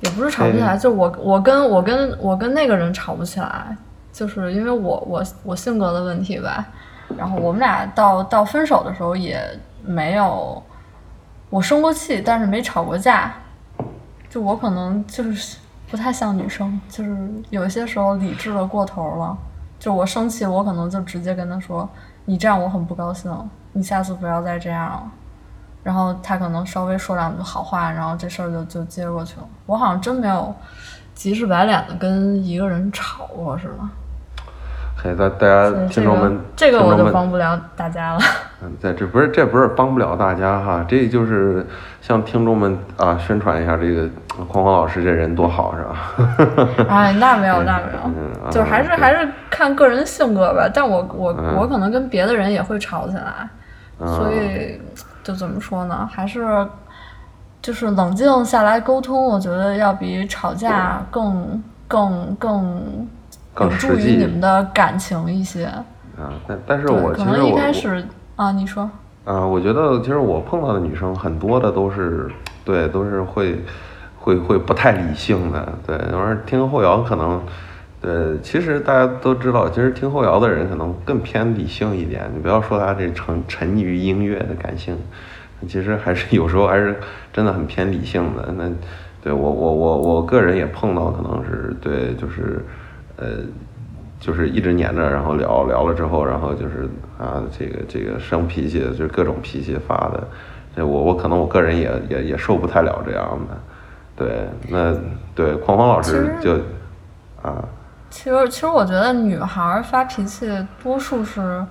[0.00, 3.76] 也不是吵不起来，就我我跟我跟我跟那个人吵不起来，
[4.12, 6.66] 就是因为我我我性格的问题吧。
[7.16, 9.40] 然后我们俩到到分手的时候也
[9.84, 10.62] 没有，
[11.50, 13.34] 我生过气，但是没吵过架，
[14.28, 15.58] 就我可能就是。
[15.88, 17.16] 不太像女生，就是
[17.48, 19.38] 有些时候理智的过头了。
[19.78, 21.88] 就我生气，我可能就直接跟他说
[22.26, 23.32] ：“你这样我很不高兴，
[23.72, 25.12] 你下次不要再这样了。”
[25.86, 29.46] 然后他可能稍微说两句好话，然后这事儿就就接过去了。
[29.66, 30.52] 我好像真没有
[31.14, 33.88] 急赤白脸的跟一个人吵过是吗。
[34.96, 38.20] 嘿，大大家听众们，这个我就帮不了大家了。
[38.64, 41.64] 嗯，在这不是这不是帮不了大家哈，这就是
[42.00, 44.08] 向听众们啊宣传一下这个
[44.48, 46.86] 匡匡老师这人多好是吧？
[46.90, 50.68] 哎，那没有，那没有，嗯，就是还是啊还是看个人性格吧。
[50.74, 53.48] 但我我嗯我可能跟别的人也会吵起来，
[54.00, 54.80] 嗯所以
[55.26, 56.08] 就怎么说呢？
[56.08, 56.64] 还是
[57.60, 63.08] 就是冷静下来沟通，我觉得要比吵架更更更
[63.52, 65.64] 更有助于你们的感情一些。
[65.64, 68.06] 啊，但但是对，我可能一其实我我开始
[68.36, 68.88] 啊，你说。
[69.24, 72.30] 啊，我觉得其实我碰到的女生很多的都是，
[72.64, 73.58] 对，都是会，
[74.20, 77.42] 会会不太理性的，对，有时候听后摇可能，
[78.06, 84.96] 对，其实大家都知道，其实听后摇的人可能更偏理性一点，你不要说他这沉沉溺于音乐的感性，
[85.66, 86.94] 其实还是有时候还是
[87.32, 88.54] 真的很偏理性的。
[88.56, 88.70] 那
[89.20, 92.64] 对我我我我个人也碰到，可能是对，就是
[93.16, 93.26] 呃。
[94.18, 96.88] 就是一直黏着，然后聊聊了之后，然后就是
[97.18, 100.26] 啊，这个这个生脾气，就是各种脾气发的，
[100.74, 103.58] 这我我可能我个人也也也受不太了这样的，
[104.16, 104.96] 对，那
[105.34, 106.54] 对匡匡老师就
[107.42, 107.62] 啊
[108.10, 110.48] 其实，其实我觉得女孩发脾气，
[110.82, 111.64] 多数是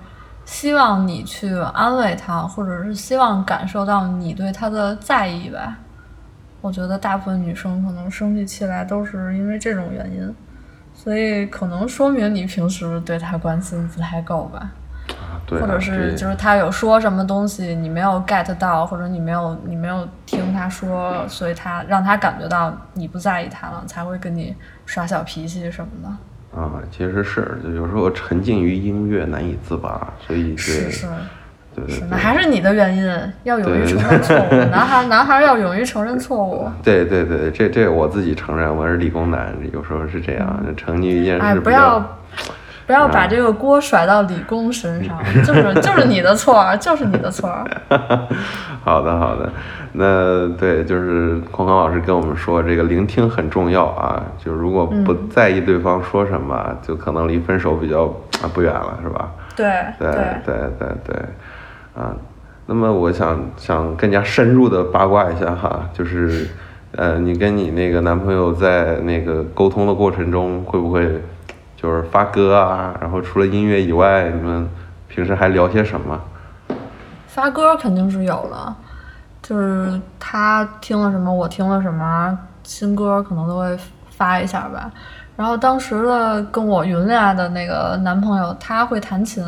[0.44, 5.76] 希望你去安慰她，或者是希望感受到你对她的在意吧。
[6.60, 10.34] 我觉得大部分女生可能生气起来都是因为这种原因，
[10.94, 14.70] 所以可能说明你平时对她关心不太够吧。
[15.46, 24.54] 对啊，或者是就是他有说什么东西你没有 get 到，或者你没有你没有听他说，所以他让他感觉到你不在意他了，才会跟你
[24.84, 26.60] 耍小脾气什么的。
[26.60, 31.06] 啊，其实是就有时候沉浸于音乐难以自拔，所以对是是是，
[31.74, 34.54] 对对对那还是你的原因，要勇于承认错误。
[34.72, 36.66] 男孩男孩要勇于承认错误。
[36.82, 42.18] 对对对，这这我自己承认，我是理工男，有时候是这样，沉溺于一件哎，事不要
[42.86, 47.64] 不要把这个锅甩到理工身上，就是 就是你的错儿，就是你的错儿。
[48.84, 49.50] 好的，好的，
[49.92, 58.04] 那对，就是匡康老师跟我们说，这个聆听很重要啊，就如果不嗯在意对方说什么，就可能离分手比较
[58.40, 59.32] 啊不远了，是吧？
[59.56, 59.66] 对
[59.98, 60.10] 对
[60.44, 61.16] 对对对，
[62.00, 62.14] 啊，
[62.66, 66.46] 那么我想想更加深入的八卦一下哈，就是
[66.94, 71.20] 呃，你跟你那个男朋友在那个沟通的过程中，会不会
[71.76, 72.96] 就是发歌啊？
[73.00, 74.68] 然后除了音乐以外，你们
[75.06, 76.18] 平时还聊些什么？
[77.26, 78.74] 发歌肯定是有的，
[79.42, 84.90] 就是他听了什么，我听了什么，新歌可能都会发一下吧。
[85.36, 89.44] 然后当时的跟我云恋爱的那个男朋友，他会弹琴，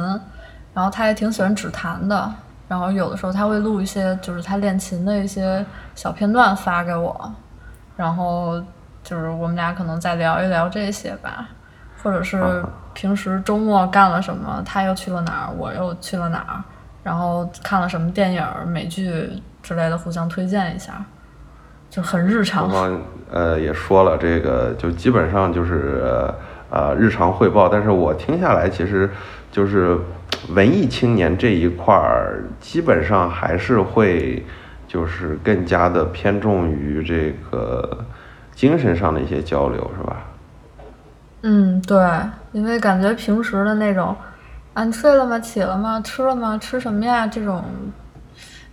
[0.75, 2.31] 然后他也挺喜欢指弹的。
[2.69, 5.65] 然后有的时候他会录一些就是他练琴的一些
[5.95, 7.33] 小片段发给我，
[7.97, 8.63] 然后
[9.03, 11.49] 就是我们俩可能再聊一聊这些吧，
[12.03, 16.63] 或者是平时周末干了什么，他又去了哪儿，我又去了哪儿，
[17.03, 19.29] 然后看了什么电影、美剧
[19.63, 21.05] 之类的，互相推荐一下，
[21.91, 22.91] 就很日常刚。
[22.91, 26.03] 刚呃也说了，这个就基本上就是
[26.71, 29.11] 呃日常汇报，但是我听下来，其实
[29.51, 29.99] 就是
[30.51, 34.45] 文艺青年这一块儿，基本上还是会
[34.87, 38.05] 就是更加的偏重于这个
[38.55, 40.25] 精神上的一些交流，是吧？
[41.43, 41.97] 嗯，对，
[42.53, 44.15] 因为感觉平时的那种，
[44.75, 45.39] 啊，你睡了吗？
[45.39, 46.01] 起了吗？
[46.01, 46.59] 吃了吗？
[46.59, 47.27] 吃什么呀？
[47.29, 47.65] 这种，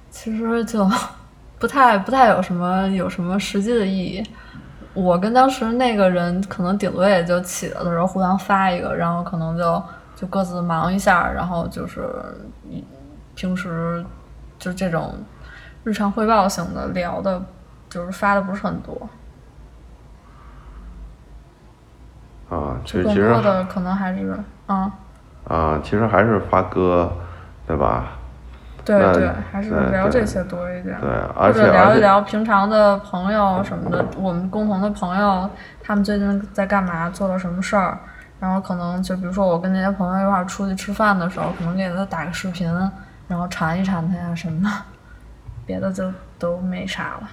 [0.10, 0.90] 其实就
[1.60, 4.24] 不太不太有什么有什么实际的意义。
[4.96, 9.84] 我跟当时那个人可能顶多也就起了的时候互相发一个，然后可能就
[10.16, 12.10] 就各自忙一下，然后就是
[13.36, 14.04] 平时
[14.58, 15.14] 就这种
[15.84, 17.40] 日常汇报型的聊的，
[17.90, 19.08] 就是发的不是很多。
[22.50, 24.38] 啊，其就更实其实多的可能还是
[24.68, 24.92] 啊。
[25.48, 27.12] 啊，其实还是发歌，
[27.68, 28.06] 对吧？
[28.84, 30.96] 对对，还是聊这些多一点。
[31.02, 35.50] 对，或而且聊一聊平常的朋友什么的，我们共同的朋友，
[35.84, 37.98] 他们最近在干嘛，做了什么事儿，
[38.40, 42.72] 然后可能就比如说我跟那些朋友一块儿出去吃饭的时候，可能给他打个视频，
[43.28, 44.70] 然后馋一馋他呀什么的，
[45.66, 47.30] 别的就都没啥了。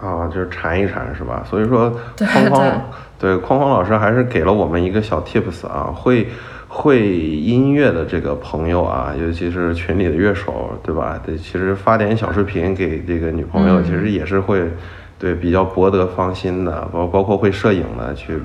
[0.00, 1.44] 啊，就是馋一馋是吧？
[1.48, 2.82] 所以说，对框框
[3.18, 6.28] 对对框框老师还是给了我们一个小 tips 啊，会
[6.68, 11.20] 会音乐的这个朋友啊，尤其是群里的乐手，对吧？
[11.24, 14.70] 对，其实发点小视频给这个女朋友，嗯其实也是会
[15.18, 18.40] 对比较博得芳心的，包包括会摄影的去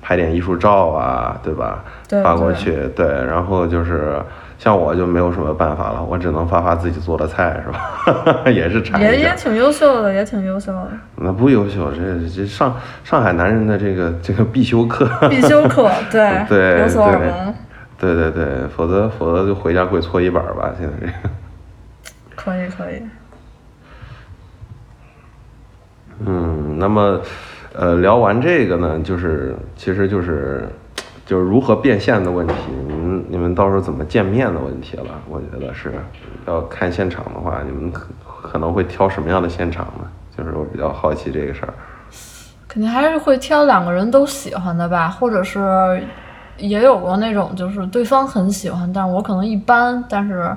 [0.00, 1.84] 拍点艺术照啊，对吧？
[2.08, 4.20] 对发过去，对，然后就是
[4.62, 8.44] 像我就没有什么办法了，我只能发发自己做的菜，是吧？
[8.46, 9.00] 也是馋。
[9.02, 10.88] 也也挺优秀的，也挺优秀的。
[11.16, 15.10] 那不优秀，这这上上海男人的这个这个必修课。
[15.28, 17.54] 必修课，对， 对有所耳闻，
[17.98, 20.72] 对对对，否则否则就回家跪搓衣板吧。
[20.78, 21.12] 现在这个，
[22.36, 23.02] 可以可以。
[26.24, 27.20] 嗯，那么，
[27.74, 30.68] 呃，聊完这个呢，就是其实就是
[31.24, 32.54] 就是如何变现的问题，
[32.86, 35.04] 你们你们到时候怎么见面的问题了。
[35.28, 35.94] 我觉得是
[36.46, 40.04] 要看现场的话，你们可可能会挑什么样的现场呢？
[40.36, 41.74] 就是我比较好奇这个事儿。
[42.66, 46.02] 肯定还是会挑两个人都喜欢的吧，或者是
[46.56, 50.56] 也有过那种就是对方很喜欢，但是我可能一般，但是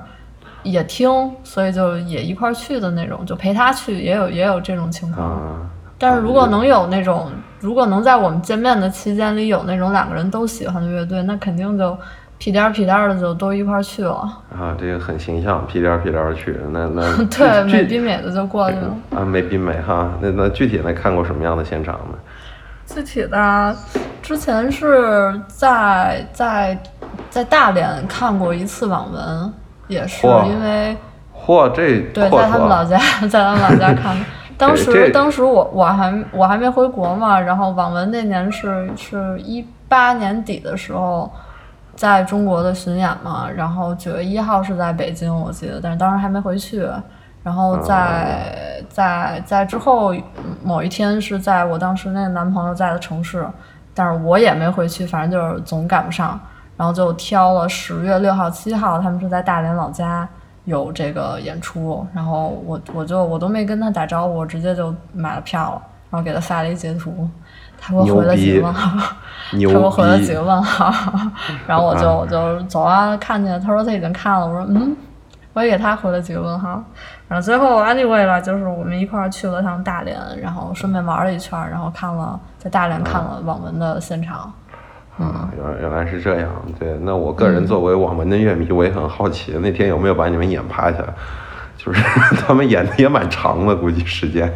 [0.62, 5.28] 也听，所以就也一块儿去的那种，就陪他去，也有也有这种情况。
[5.28, 7.30] 啊，但是如果能有那种，
[7.66, 11.98] 如果能在我们见面的期间里有那种两个人都喜欢的乐队，那肯定就
[12.38, 14.20] 屁颠儿屁颠儿的就都一块儿去了。
[14.56, 18.96] 啊，这个很形象，屁颠儿屁颠儿去，那那 对，具美比美的就过去了。
[19.18, 22.16] 啊，美比美哈，那那具体的看过什么样的现场呢？
[22.86, 23.76] 具体的，
[24.22, 26.78] 之前是在在
[27.28, 29.52] 在大连看过一次网文，
[29.88, 30.96] 也是因为
[31.34, 32.96] 嚯，这对，在他们老家，
[33.28, 34.24] 在他们老家看的。
[34.58, 41.30] 当时当时我我还我还没回国嘛，然后网文那年是是一八年底的时候，
[41.94, 46.88] 在中国的巡演嘛，然后九月一号是在北京，我记得，但是当时还没回去。
[47.42, 50.12] 然后在在在之后
[50.64, 53.46] 某一天是在我当时那个男朋友在的城市，
[53.94, 56.40] 但是我也没回去，反正就是总赶不上，
[56.76, 60.28] 然后就挑了十月六号、七号，他们是在大连老家
[60.66, 67.28] 有这个演出，然后我我就我都没跟他打招呼，我直接就买了票了，然后给他发了一截图，
[67.80, 69.14] 他给我回了几个问号，
[69.52, 70.92] 他给我回了几个问号，
[71.66, 74.96] 然后我就我就走啊，看见他说他已经看了，我说嗯，
[75.52, 76.82] 我也给他回了几个问号，
[77.28, 84.52] 然后最后 anyway 了，就是我们一块儿去了趟大连，然后顺便玩了一圈儿，然后看了在大连看了网文的现场。
[85.18, 86.50] 啊，原原来是这样。
[86.78, 90.98] 对，那我个人作为网文的乐迷，我也很好奇，那天有没有把你们演趴下？
[91.76, 92.02] 就是
[92.46, 94.50] 他们演的也蛮长的，估计时间。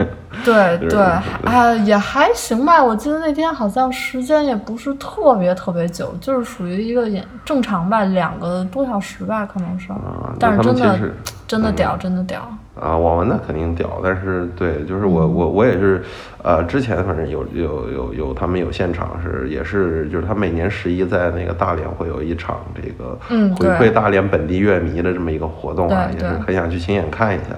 [0.45, 1.01] 对 对，
[1.45, 2.83] 啊，也还行吧。
[2.83, 9.93] 我记得那天好像时间也不是特别特别久，就是属于一个演正常吧，两个多小时吧，可能是。
[9.93, 10.99] 啊，但是真的
[11.47, 12.43] 真的屌，真的屌。
[12.81, 16.03] 啊，网文那肯定屌，但是对，就是我我我也是，
[16.43, 27.55] 呃，之前反正有有有有他们有现场是也是，就是他每年十一在那个大连会有一场这个嗯回馈大连本地乐迷的这么一个活动啊，也是很想去亲眼看一下。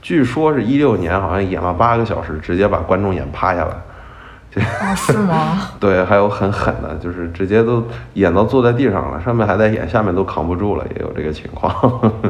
[0.00, 3.82] 据说是一六年好像演了八个小时，直接把观众演趴下了。
[4.80, 5.70] 啊， 是吗？
[5.80, 7.82] 对，还有很狠的，就是直接都
[8.14, 11.72] 演到坐在地上了，上面还在演，下面都扛不住了，也有这个情况。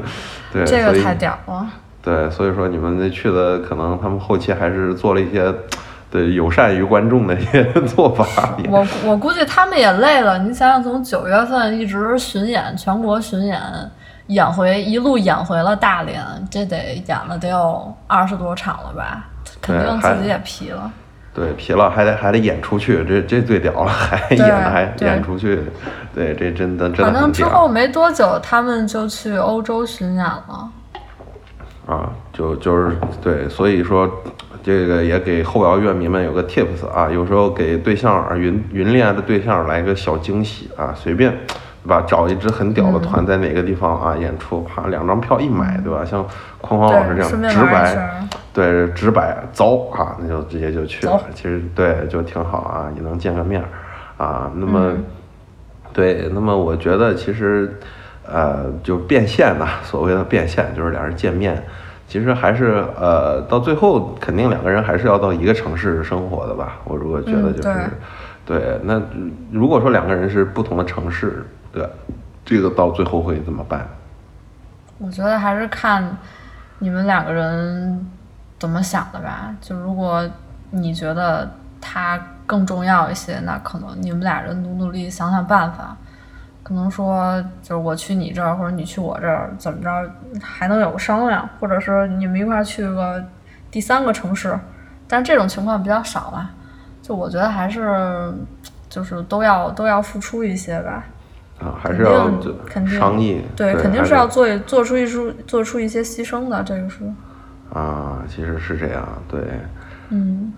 [0.52, 1.66] 对，这个太屌了。
[2.02, 5.54] 对，所以说你们那去的可能他们后期还是做了一些
[6.10, 8.54] 对友善于观众的一些做法。
[8.68, 10.38] 我我估计他们也累了。
[10.40, 13.58] 你想想，从九月份一直巡演，全国巡演，
[14.26, 19.24] 演回一路演回了大连，这得演了得有二十多场了吧？
[19.62, 20.90] 肯定自己也疲了。
[21.32, 25.62] 对，疲了还得还得演出去，这这最屌了，还对 演还演出去，
[26.14, 30.68] 对，这真的真的反正之后没多久，他们就去欧洲巡演了。
[31.86, 32.10] 啊！
[32.32, 34.10] 就就是对，所以说
[34.62, 41.32] 这个也给后摇乐迷们有个 tips 啊，有时候给对象啊云云恋爱的对象来个小惊喜啊，随便。
[41.84, 42.00] 对吧？
[42.06, 46.04] 找一支很屌的嗯团，在哪个地方啊演出，啪，两张票一买，对吧？
[46.04, 46.24] 像
[46.60, 48.28] 匡匡老师这样直白。
[48.52, 51.20] 对，直白走啊，那就直接就去了。
[51.34, 54.48] 其实对，就挺好啊，也能见个面儿啊。
[54.54, 55.04] 那么，嗯
[55.92, 57.76] 对，那么我觉得其实，
[58.32, 61.62] 呃，就变现呐， 所谓的变现就是两人见面，
[62.08, 66.78] 其实还是呃，到最后肯定两个人还是要到一个城市生活的吧。
[66.84, 67.90] 我如果觉得嗯就是，
[68.46, 69.00] 对，那
[69.50, 71.88] 如果说两个人是不同的城市，对，
[72.44, 73.86] 这个到最后会怎么办？
[74.98, 76.16] 我觉得还是看
[76.78, 78.06] 你们两个人
[78.58, 79.54] 怎么想的吧。
[79.60, 80.28] 就如果
[80.70, 85.96] 你觉得他更重要一些，那可能你们俩人努努力想想办法。
[86.62, 90.10] 可能说就是我去你这儿，或者你去我这儿，怎么着
[90.40, 93.24] 还能有个商量，或者是你们一块儿去个
[93.70, 94.58] 第三个城市，
[95.08, 96.50] 但这种情况比较少吧。
[97.02, 98.32] 就我觉得还是
[98.88, 101.04] 就是都要都要付出一些吧。
[101.60, 107.04] 啊，还是要肯定就肯定商议，对，肯定是要做做出一出做出一些牺牲的，这个是，
[107.72, 109.40] 啊，其实是这样，对，
[110.08, 110.52] 嗯，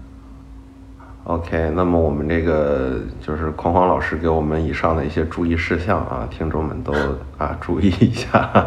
[1.25, 6.93] OK，那么我们这个就是框框老师给我们以上的一些注意事项啊，听众们都
[7.39, 8.67] 啊注意一下，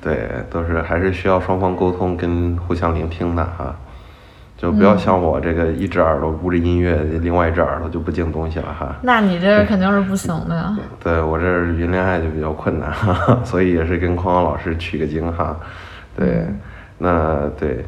[0.00, 3.74] 对，都是还是需要双方沟通跟互相聆听的哈，
[4.56, 8.94] 就不要像我这个一只耳朵捂着音乐，另外一只耳朵就不进东西了哈。
[9.02, 10.78] 那你这肯定是不行的呀。
[11.02, 15.56] 对我这云恋爱就比较困难，哈哈，所以也是跟框框老师取个经哈。
[16.16, 16.46] 对，
[16.96, 17.84] 那对。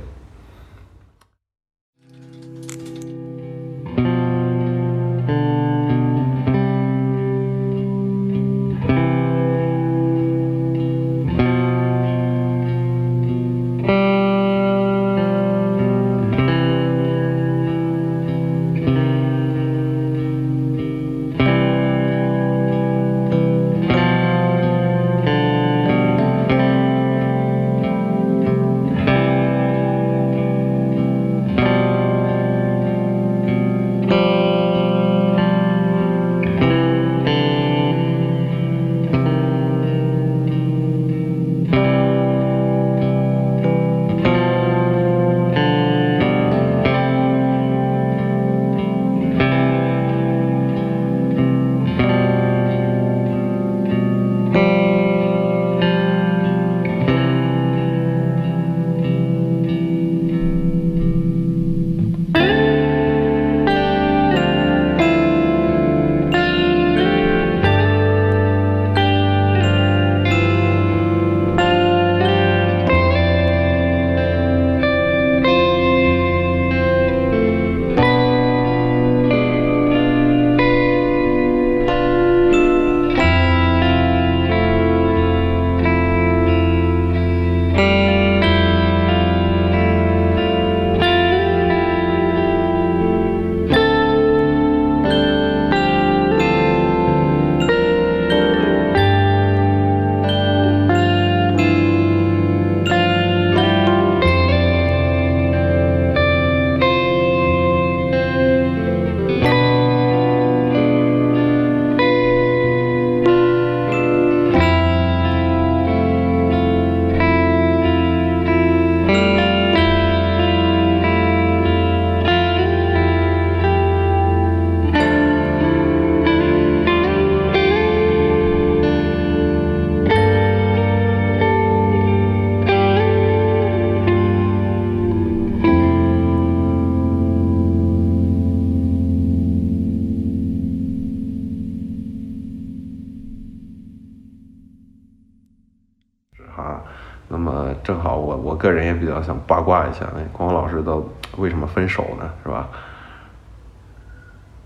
[149.70, 152.28] 卦一下，那光光老师都为什么分手呢？
[152.42, 152.68] 是吧？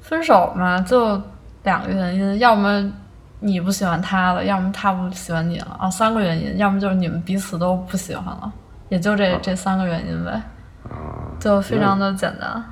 [0.00, 1.20] 分手嘛，就
[1.62, 2.90] 两个原因，要么
[3.40, 8.50] 你不喜欢他了，要么他不喜欢你了啊，三个原因，要么就是你们彼此都不喜欢了，
[8.88, 10.30] 也就这这三个原因呗，
[10.84, 12.64] 啊就非常的简单。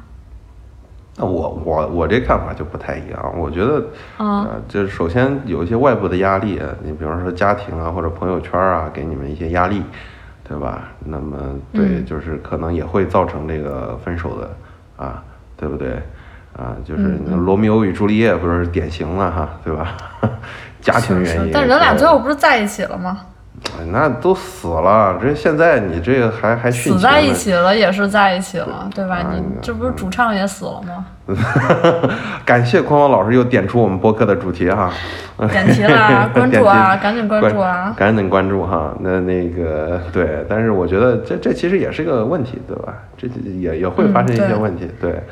[1.17, 3.85] 那我我我这看法就不太一样，我觉得，
[4.17, 9.83] 呃，就是首先有一些外部的压力，你比方说家庭啊或者朋友圈啊，给你们一些压力。
[10.53, 10.89] 对吧？
[11.03, 11.39] 那么
[11.73, 14.51] 对，就是可能也会造成这个分手的
[15.03, 15.25] 啊，
[15.57, 15.95] 对不对？
[16.55, 17.03] 啊，就是
[17.35, 19.97] 罗密欧与朱丽叶不是典型了哈，对吧？
[20.83, 21.51] 家庭原因。
[21.51, 23.21] 但人俩最后不是在一起了吗？
[23.91, 26.71] 那都死了，这现在你这个还还？
[26.71, 29.19] 死在一起了也是在一起了，对吧？
[29.33, 31.07] 你这不是主唱也死了吗？
[32.45, 34.91] 感谢匡匡老师又点出我们播客的主题哈。
[35.51, 38.93] 点题了， 关注啊，赶紧关注啊，赶紧关注哈。
[39.01, 42.95] 那那个对，但是我觉得这这其实也是个问题，对吧？
[43.17, 45.23] 这也也会发生一些问题，对，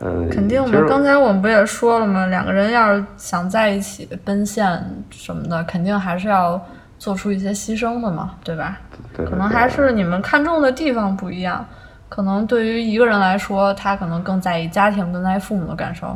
[0.00, 0.28] 嗯。
[0.28, 2.26] 肯定的，刚才我们不也说了吗？
[2.26, 4.66] 两个人要是想在一起奔现
[5.10, 6.60] 什么的，肯定还是要。
[7.00, 8.78] 做出一些牺牲的嘛，对吧？
[9.16, 11.66] 可能还是你们看重的地方不一样。
[12.10, 16.08] 可能对于一个人来说，他可能更在意家庭、更在意父母的感受；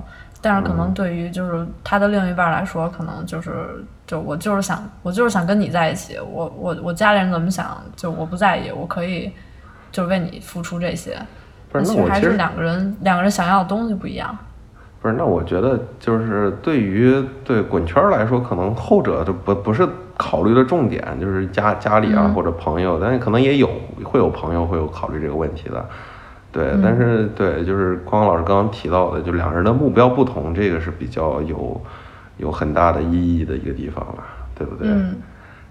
[0.42, 6.18] 但是可能对于就是他的另一半来说，可能就是就我就是想我就是想跟你在一起。
[6.18, 9.32] 我我我家里人怎么想，就我不在意，我可以
[9.90, 11.16] 就为你付出这些。
[11.82, 14.36] 其实还是两个人两个人想要的东西不一样。
[15.04, 19.86] 不是，那我觉得就是对于对滚圈来说，可能后者就不不是。
[20.16, 23.68] 考虑的重点就是家家里啊或者朋友，但是可能也有
[24.04, 25.84] 会有朋友会有考虑这个问题的，
[26.52, 31.80] 对，但是对，就是匡匡老师刚刚提到的，就两人的目标不同，这个是比较有
[32.36, 34.24] 有很大的意义的一个地方了，
[34.54, 34.86] 对不对？
[34.88, 35.16] 嗯，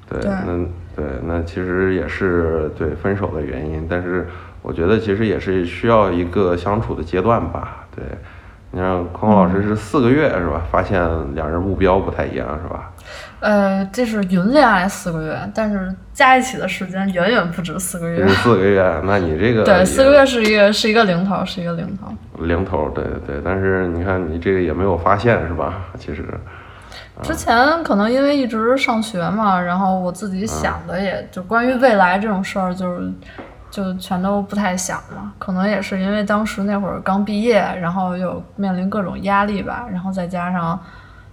[0.10, 4.28] 对，那对，那其实也是对分手的原因，但是
[4.62, 8.04] 我觉得其实也是需要一个相处的阶段吧，对，
[8.76, 10.64] 你让匡匡老师是四个月是吧？
[10.72, 11.00] 发现
[11.36, 12.92] 两人目标不太一样是吧？
[13.40, 18.28] 呃，这是云恋爱四个月，但是加一起的时间远远不止四个月。
[18.30, 22.12] 四个月，那你这个 对，四个月是一个是一个零头，是一个零头。
[22.44, 25.76] 零头，对对对，但是你看你这个也没有发现是吧？
[26.00, 26.26] 其实，
[27.22, 33.12] 之前可能因为一直上学嘛，然后我自己想的也就关于未来这种事儿，就是
[33.74, 35.34] 就全都不太想了。
[35.40, 40.80] 可能也是因为当时那会儿刚毕业，然后又面临各种压力吧，然后再加上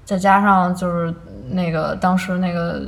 [0.07, 1.14] 再加上就是
[1.51, 2.80] 那个当时那个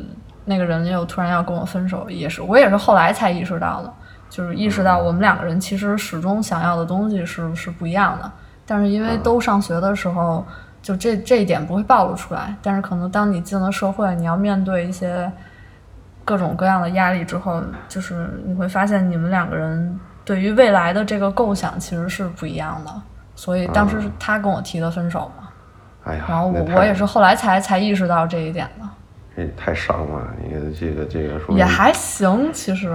[0.46, 3.92] 那个人又突然要跟我分手，也是我也是后来才意识到的，
[4.30, 8.32] 就是意识到我们两个人其实始终想要的东西是是不一样的，
[8.64, 10.42] 但是因为都上学的时候。
[10.82, 15.30] 就这这一点不会暴露出来，但是可能当你进了社会，你要面对一些
[16.24, 22.90] 各种各样的压力之后，就是你会发现你们两个人对于未来的这个构想其实是不一样的。
[23.34, 25.48] 所以当时是他跟我提的分手嘛，
[26.04, 28.86] 哎呀，然后我我也是后来才才意识到这一点的，
[29.34, 32.94] 这太伤了，你这个这个说也还行其实，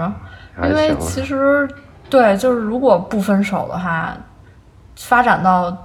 [0.64, 1.68] 因为其实
[2.08, 4.16] 对，就是如果不分手的话，
[4.96, 5.76] 发展到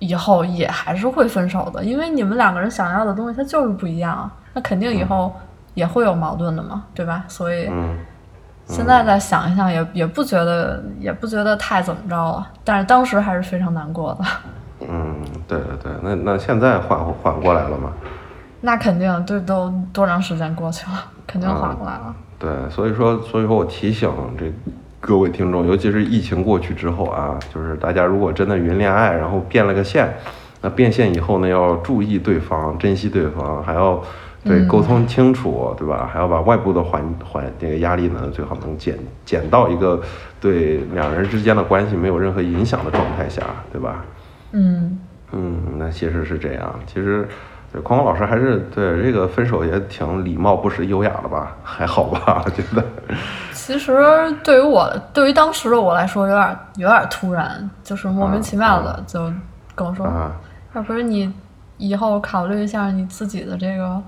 [0.00, 5.34] 以后也还是会分手的，因为你们两个人想要的东西它就是不一样啊，那肯定以后
[5.74, 7.24] 也会有矛盾的嘛，对吧？
[7.28, 7.96] 所以嗯，
[8.66, 14.24] 现在再想一想也，也不觉得也不觉得太怎么着了，但是当时还是非常难过的。
[14.88, 15.16] 嗯，
[15.46, 17.92] 对对对，那那现在缓缓过来了吗？
[18.60, 22.14] 那肯定，这都多长时间过去了，肯定缓过来了。
[22.38, 24.08] 对，所以说，所以说我提醒
[24.38, 24.52] 这
[25.00, 30.12] 各位听众，尤其是疫情过去之后啊，就是大家如果真的云恋爱，然后变了个线，
[30.60, 34.00] 那变线以后呢，要注意对方，珍惜对方，还要
[34.44, 36.08] 对嗯沟通清楚，对吧？
[36.12, 40.00] 还要把外部的环环这个压力呢，最好能减减到一个
[40.40, 44.04] 对两人之间的关系没有任何影响的状态下，对吧？
[44.52, 44.98] 嗯，
[45.32, 46.74] 嗯，那其实是这样。
[46.86, 47.26] 其实，
[47.72, 51.56] 对匡匡老师还是对这个分手也挺礼貌不失优雅的吧？
[51.62, 52.44] 还好吧？
[52.54, 52.84] 觉得。
[53.52, 53.94] 其实
[54.42, 59.32] 对于我，对于当时的我来说，有点有点突然，就是莫名其妙的就
[59.74, 60.32] 跟我说，啊
[60.74, 61.32] 要不是你
[61.76, 64.02] 以后考虑一下你自己的这个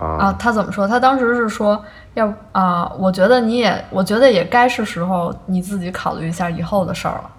[0.00, 0.86] 啊啊，他怎么说？
[0.86, 1.82] 他当时是说
[2.14, 7.30] 要啊、我觉得你也，我觉得也该是时候你自己考虑一下以后的事儿了。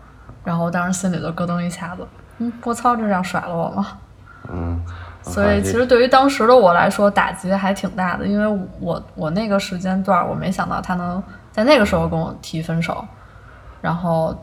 [0.44, 3.88] 然后我当时心里就咯噔一下子，嗯，我操，这是要甩了我吗？
[4.52, 4.80] 嗯，
[5.22, 11.22] 所以其实对于当时的我来说，打击还挺大的，因为我我那个时间段，我没想到他能
[11.52, 13.06] 在那个时候跟我提分手，
[13.82, 14.34] 然后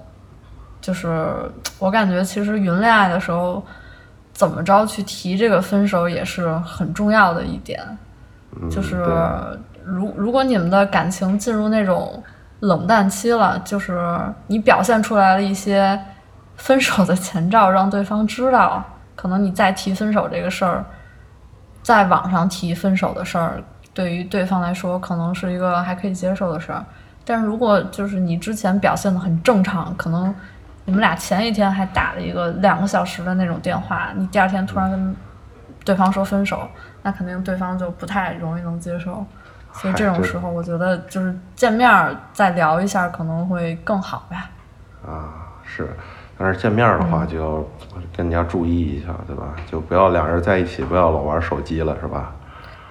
[0.80, 3.64] 就是我感觉其实云恋爱的时候，
[4.37, 7.80] 怎么着去提这个分手也是很重要的一点，
[8.61, 9.03] 嗯就是
[9.82, 12.22] 如如果你们的感情进入那种
[12.61, 15.99] 冷淡期了，就是你表现出来了一些
[16.57, 18.84] 分手的前兆，让对方知道，
[19.14, 20.84] 可能你再提分手这个事儿，
[21.82, 23.62] 在网上提分手的事儿，
[23.95, 26.84] 对于对方来说可能是一个还可以接受的事儿。
[27.24, 30.34] 但是如果就是你之前表现的很正常，可能
[30.87, 35.14] 你们俩前一天还打了一个两个小时的那种电话，你第二天突然跟
[35.84, 36.66] 对方说分手，
[37.03, 39.22] 那肯定对方就不太容易能接受。
[39.72, 44.51] 所以这种时候，我觉得就是见面儿再聊一下可能会更好吧。
[45.05, 45.95] 啊是，
[46.39, 47.64] 但是见面儿的话就要
[48.16, 49.55] 更加注意一下，对吧？
[49.70, 52.32] 就不要两人在一起不要老玩手机了，是吧？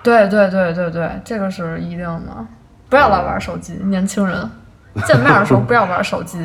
[0.04, 2.46] 对对对对对，这个是一定的，
[2.90, 4.52] 不要老玩手机，年轻人。
[5.06, 6.40] 见面的时候不要玩手机，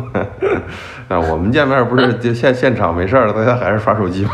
[1.08, 4.30] 那我们见面不是 就现现场没事儿了，大家还是刷手机吗？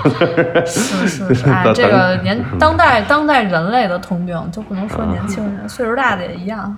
[0.66, 6.76] 是是是，哎，这个年当代当代人类的通病，就不能说年轻人，岁数大的也一样。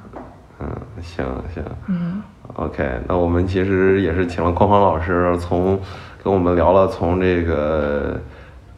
[0.60, 0.68] 嗯，
[1.00, 1.24] 行
[1.54, 2.22] 行，嗯。
[2.54, 5.78] OK，那我们其实也是请了匡匡老师，从
[6.22, 8.20] 跟我们聊了从这个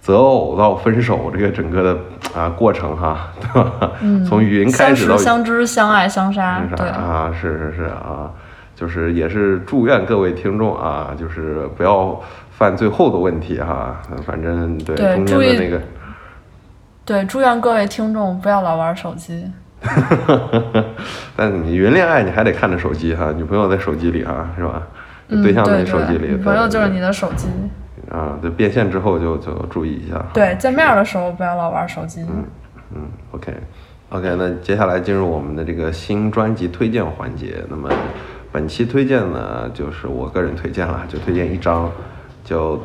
[0.09, 1.99] 择偶到分手这个整个的
[2.35, 3.91] 啊过程哈， 对吧？
[4.01, 8.31] 嗯，从语音开始到识、相知、相爱、相杀，对，啊，是是是啊，
[8.75, 12.19] 就是也是祝愿各位听众啊，就是不要
[12.51, 15.79] 犯最后的问题哈，反正对对中间的那个。
[17.05, 19.45] 对，祝愿各位听众不要老玩手机。
[21.37, 24.83] 但你云恋爱，你还得看着手机哈，女朋友在手机里啊，是吧？
[25.29, 27.47] 嗯，对象在手机里，女朋友就是你的手机。
[28.11, 30.25] 啊，对，变现之后就就注意一下。
[30.33, 32.25] 对，见面的时候不要老玩手机。
[32.95, 33.03] 嗯
[33.33, 33.53] ，OK。
[34.11, 37.63] OK，那接下来进入我们的这个新专辑推荐环节。
[37.69, 37.91] 那么
[38.51, 41.91] 本期推荐呢，就是我个人推荐了，就推荐一张
[42.43, 42.79] 叫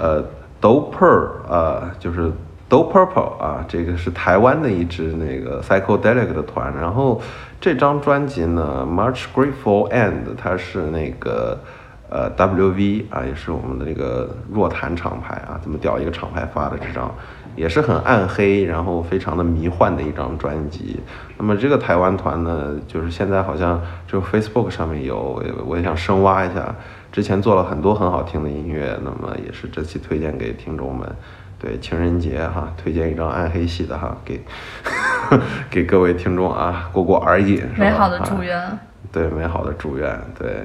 [0.00, 0.24] 呃
[0.62, 2.32] Doper 呃，就是
[2.70, 6.74] Do Purple 啊，这个是台湾的一支那个 psychedelic 的团。
[6.74, 7.20] 然后
[7.60, 11.60] 这张专辑呢，March Grateful End，它是那个
[12.14, 17.12] 呃，WV 啊，也是我们的那个若檀厂牌啊，这么屌一个厂牌发的这张，
[17.56, 21.00] 也是很暗黑，然后非常的迷幻的一张专辑。
[21.36, 26.72] 那么这个台湾团呢，就是现在好像就 Facebook 上面有，我也想深挖一下。
[27.10, 31.12] 之前做了很多很好听的音乐，那么也是这期推荐给听众们。
[31.58, 34.40] 对情人节哈，推荐一张暗黑系的哈，给
[35.68, 38.78] 给各位听众啊，过过耳瘾，美好的祝愿。
[39.10, 40.64] 对，美好的祝愿，对。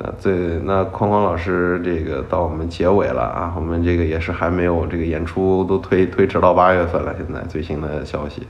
[0.00, 8.46] 那最那框框老师这个到我们结尾了啊，我们这个也是还没有这个演出都推推迟到八月份了，现在最新的消息，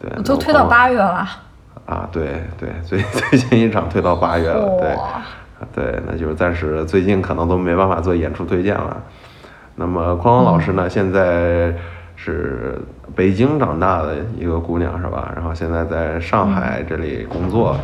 [0.00, 1.24] 对，都推到八月了。
[1.86, 9.00] 啊，对对，最最近一场推到八月了，对，对，那就是暂时最近可能都没办法做演出推荐了。
[9.76, 11.72] 那么框框老师呢，现在
[12.16, 12.76] 是
[13.14, 15.30] 北京长大的一个姑娘是吧？
[15.36, 17.76] 然后现在在上海这里工作。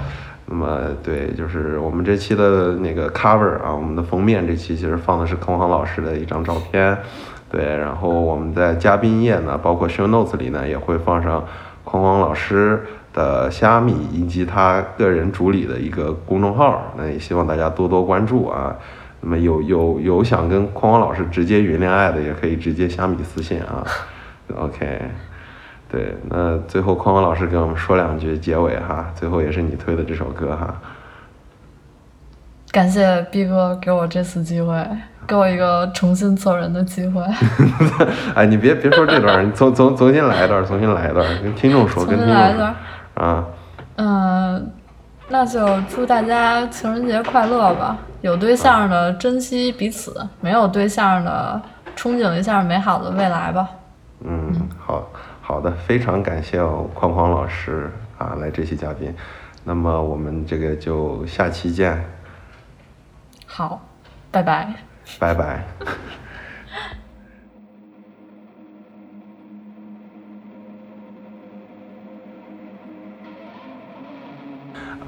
[0.47, 6.97] 那么对，就是我们这期的那个 cover 啊，我们的封面这期其实放的是匡匡老师的一张照片，
[7.51, 11.45] 对，然后我们在嘉宾页呢，包括 show notes 里呢，也会放上
[11.83, 18.77] 匡匡老师的虾米以及他个人主理的一个公众号，那也希望大家多多关注啊。
[19.23, 23.83] 那么有有有想跟匡匡老师直接云恋爱的，也可以直接虾米私信啊。
[24.55, 25.01] OK。
[25.95, 30.75] 对，那最后匡匡老师给我们说两句结尾哈，最后也是你推的这首歌哈。
[32.73, 34.85] 感谢毕哥给我这次机会，
[35.25, 37.23] 给我一个重新做人的机会。
[38.35, 42.75] 哎，你别别说这段，你重重重新来一段，重新来一段，跟听众说，跟听众说
[43.15, 43.45] 啊。
[43.95, 44.73] 嗯，
[45.29, 47.97] 那就祝大家情人节快乐吧！
[48.21, 51.63] 有对象的珍惜彼此，没有对象的
[51.97, 53.69] 憧憬一下美好的未来吧。
[54.25, 54.53] 嗯，
[54.85, 55.07] 好。
[55.47, 56.59] 好的，非常感谢
[56.95, 59.15] 框框老师啊，来这期嘉宾。
[59.63, 62.03] 那么我们这个就下期见。
[63.45, 63.83] 好，
[64.31, 64.75] 拜拜。
[65.19, 65.63] 拜拜。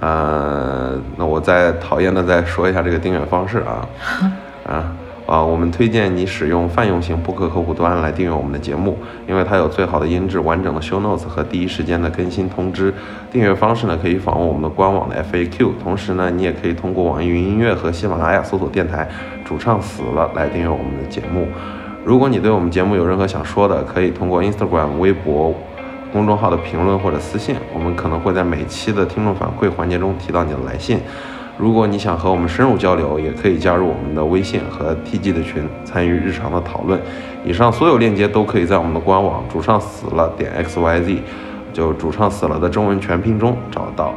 [0.01, 3.89] 呃，那我再讨厌的再说一下这个订阅方式啊，
[4.66, 4.95] 啊。
[5.27, 8.97] 啊，我们推荐你使用泛用型播客客户端来订阅我们的节目，
[9.27, 12.95] 因为它有最好的音质、完整的 show notes 和第一时间的更新通知。
[13.33, 19.09] 订阅方式呢，可以访问我们的官网的 FAQ，同时呢，你也可以通过网易云音乐和喜马拉雅搜索电台
[19.45, 21.49] “主唱死了”来订阅我们的节目。
[22.05, 25.53] 如果你对我们节目有任何想说的，可以通过 Instagram、微博、
[26.12, 31.01] 公众号的评论或者私信，我们可能会在每期的听众反馈环节中提到你的来信。
[31.59, 37.01] 如果你想和我们深入交流，也可以加入我们的微信和 TG 的群，参与日常的讨论。
[37.45, 41.19] 以上所有链接都可以在我们的官网“主唱死了点 xyz”，
[41.73, 44.15] 就“主唱死了”的中文全拼中找到。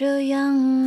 [0.00, 0.79] 这样